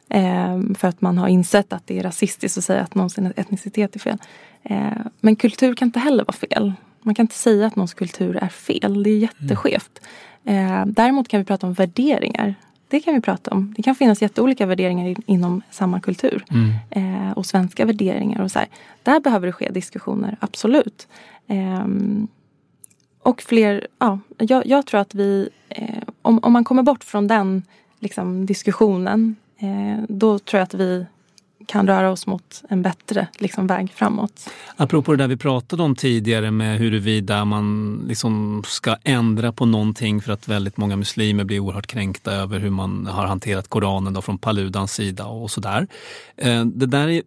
[0.09, 3.95] Eh, för att man har insett att det är rasistiskt att säga att någons etnicitet
[3.95, 4.19] är fel.
[4.63, 6.73] Eh, men kultur kan inte heller vara fel.
[7.03, 9.03] Man kan inte säga att någons kultur är fel.
[9.03, 10.01] Det är jätteskevt.
[10.87, 12.55] Däremot kan vi prata om värderingar.
[12.95, 13.75] Det kan vi prata om.
[13.77, 16.45] Det kan finnas jätteolika värderingar inom samma kultur.
[16.51, 16.73] Mm.
[16.91, 18.69] Eh, och svenska värderingar och så här.
[19.03, 21.09] Där behöver det ske diskussioner, absolut.
[21.47, 21.87] Eh,
[23.23, 27.27] och fler, ja, jag, jag tror att vi, eh, om, om man kommer bort från
[27.27, 27.63] den
[27.99, 31.07] liksom, diskussionen, eh, då tror jag att vi
[31.67, 34.51] kan röra oss mot en bättre liksom, väg framåt.
[34.77, 40.23] Apropå det där vi pratade om tidigare med huruvida man liksom ska ändra på någonting
[40.23, 44.23] för att väldigt många muslimer blir oerhört kränkta över hur man har hanterat Koranen då
[44.23, 45.87] från Paludans sida och sådär.
[46.37, 47.23] Eh, det där är,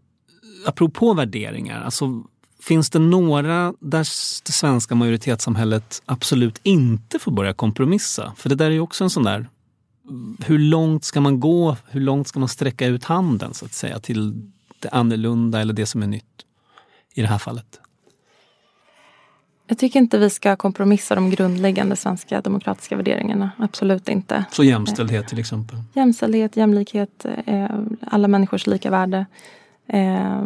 [0.66, 2.24] apropå värderingar, alltså
[2.60, 4.00] Finns det några där
[4.46, 8.34] det svenska majoritetssamhället absolut inte får börja kompromissa?
[8.38, 9.50] För det där är ju också en sån där
[10.46, 11.78] hur långt ska man gå?
[11.90, 15.86] Hur långt ska man sträcka ut handen så att säga till det annorlunda eller det
[15.86, 16.46] som är nytt
[17.14, 17.80] i det här fallet?
[19.68, 23.52] Jag tycker inte vi ska kompromissa de grundläggande svenska demokratiska värderingarna.
[23.58, 24.46] Absolut inte.
[24.52, 25.78] Så jämställdhet till exempel?
[25.94, 27.70] Jämställdhet, jämlikhet, eh,
[28.02, 29.26] alla människors lika värde.
[29.88, 30.44] Eh,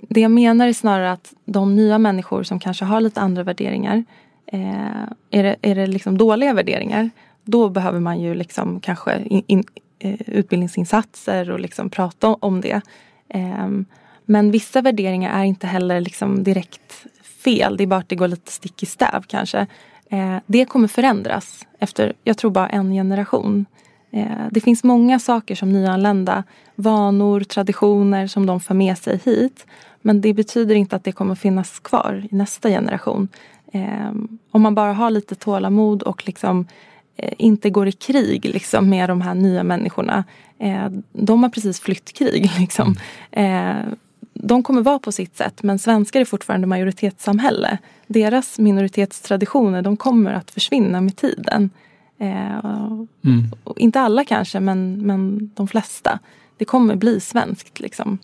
[0.00, 4.04] det jag menar är snarare att de nya människor som kanske har lite andra värderingar
[4.46, 7.10] eh, är det, är det liksom dåliga värderingar
[7.44, 9.64] då behöver man ju liksom kanske in, in,
[9.98, 12.80] eh, utbildningsinsatser och liksom prata om det.
[13.28, 13.84] Ehm,
[14.24, 17.06] men vissa värderingar är inte heller liksom direkt
[17.44, 17.76] fel.
[17.76, 19.66] Det är bara att det går lite stick i stäv kanske.
[20.10, 23.66] Eh, det kommer förändras efter, jag tror bara en generation.
[24.10, 29.66] Eh, det finns många saker som nyanlända, vanor, traditioner som de för med sig hit.
[30.02, 33.28] Men det betyder inte att det kommer finnas kvar i nästa generation.
[33.72, 36.66] Ehm, om man bara har lite tålamod och liksom
[37.16, 40.24] inte går i krig liksom, med de här nya människorna.
[40.58, 42.50] Eh, de har precis flytt krig.
[42.58, 42.96] Liksom.
[43.30, 43.76] Eh,
[44.34, 47.78] de kommer vara på sitt sätt men svenskar är fortfarande majoritetssamhälle.
[48.06, 51.70] Deras minoritetstraditioner de kommer att försvinna med tiden.
[52.18, 53.50] Mm.
[53.76, 56.18] Inte alla kanske men, men de flesta.
[56.56, 57.80] Det kommer bli svenskt.
[57.80, 58.18] Liksom.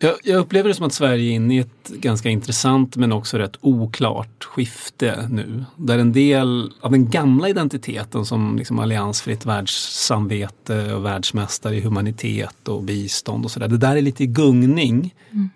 [0.00, 3.38] Jag, jag, upplever det som att Sverige är inne i ett ganska intressant men också
[3.38, 5.64] rätt oklart skifte nu.
[5.76, 12.68] Där en del av den gamla identiteten som liksom alliansfritt världssamvete och världsmästare i humanitet
[12.68, 13.68] och bistånd och sådär.
[13.68, 15.50] Det där är lite i gungning, mm.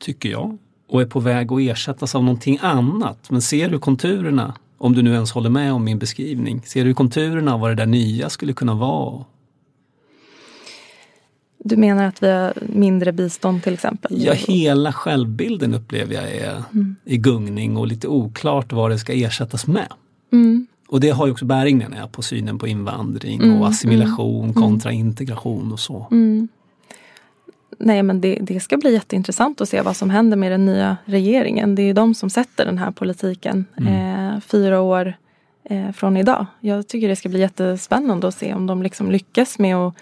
[0.00, 0.58] tycker jag.
[0.88, 3.30] Och är på väg att ersättas av någonting annat.
[3.30, 6.94] Men ser du konturerna, om du nu ens håller med om min beskrivning, ser du
[6.94, 9.24] konturerna av vad det där nya skulle kunna vara?
[11.66, 14.24] Du menar att vi har mindre bistånd till exempel?
[14.24, 16.96] Ja, hela självbilden upplever jag är mm.
[17.04, 19.88] i gungning och lite oklart vad det ska ersättas med.
[20.32, 20.66] Mm.
[20.88, 23.60] Och det har ju också bäring menar jag på synen på invandring mm.
[23.60, 24.54] och assimilation mm.
[24.54, 26.08] kontra integration och så.
[26.10, 26.48] Mm.
[27.78, 30.96] Nej men det, det, ska bli jätteintressant att se vad som händer med den nya
[31.04, 31.74] regeringen.
[31.74, 34.34] Det är de som sätter den här politiken mm.
[34.34, 35.14] eh, fyra år
[35.64, 36.46] eh, från idag.
[36.60, 39.94] Jag tycker det ska bli jättespännande att se om de liksom lyckas med att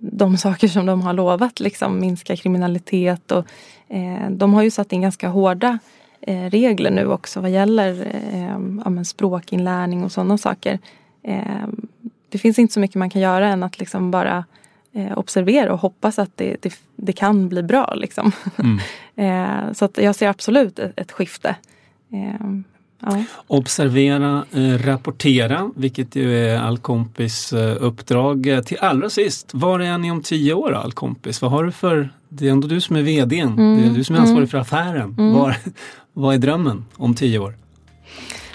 [0.00, 3.46] de saker som de har lovat, liksom minska kriminalitet och
[3.88, 5.78] eh, de har ju satt in ganska hårda
[6.20, 10.78] eh, regler nu också vad gäller eh, ja, språkinlärning och sådana saker.
[11.22, 11.66] Eh,
[12.28, 14.44] det finns inte så mycket man kan göra än att liksom bara
[14.92, 17.94] eh, observera och hoppas att det, det, det kan bli bra.
[17.94, 18.32] Liksom.
[18.58, 19.74] Mm.
[19.74, 21.56] Så jag ser absolut ett, ett skifte.
[23.00, 23.24] Ja.
[23.46, 28.46] Observera, eh, rapportera, vilket ju är Allkompis eh, uppdrag.
[28.46, 31.42] Eh, till allra sist, var är ni om tio år Allkompis?
[31.42, 33.76] Vad har du för, det är ändå du som är VDn, mm.
[33.76, 34.48] det är du som är ansvarig mm.
[34.48, 35.16] för affären.
[35.18, 35.32] Mm.
[35.32, 35.56] Var,
[36.12, 37.54] vad är drömmen om tio år?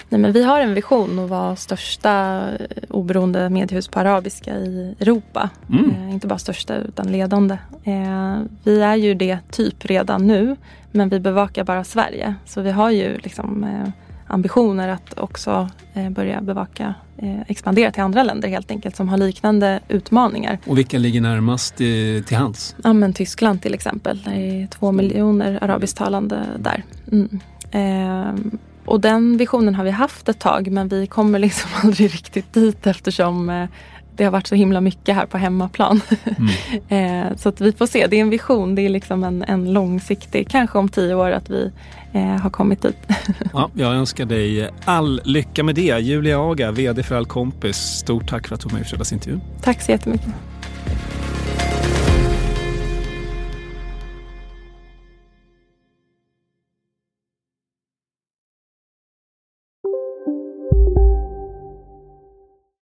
[0.08, 2.44] Nej, men vi har en vision att vara största
[2.88, 5.50] oberoende mediehus på arabiska i Europa.
[5.70, 5.90] Mm.
[5.90, 7.58] Eh, inte bara största utan ledande.
[7.84, 10.56] Eh, vi är ju det typ redan nu
[10.90, 12.34] men vi bevakar bara Sverige.
[12.44, 13.88] Så vi har ju liksom eh,
[14.26, 19.18] ambitioner att också eh, börja bevaka, eh, expandera till andra länder helt enkelt som har
[19.18, 20.58] liknande utmaningar.
[20.66, 22.76] Och vilka ligger närmast till hands?
[22.84, 24.22] Ja men Tyskland till exempel.
[24.24, 26.82] Det är två miljoner arabisktalande där.
[27.12, 27.40] Mm.
[27.70, 28.34] Eh,
[28.84, 32.86] och den visionen har vi haft ett tag men vi kommer liksom aldrig riktigt dit
[32.86, 33.68] eftersom eh,
[34.16, 36.00] det har varit så himla mycket här på hemmaplan.
[36.88, 37.38] Mm.
[37.38, 40.48] så att vi får se, det är en vision, det är liksom en, en långsiktig,
[40.48, 41.72] kanske om tio år att vi
[42.18, 42.96] har kommit dit.
[43.52, 45.98] ja, jag önskar dig all lycka med det.
[45.98, 49.40] Julia Aga, VD för Allkompis, stort tack för att du var med i Fredagsintervjun.
[49.62, 50.28] Tack så jättemycket.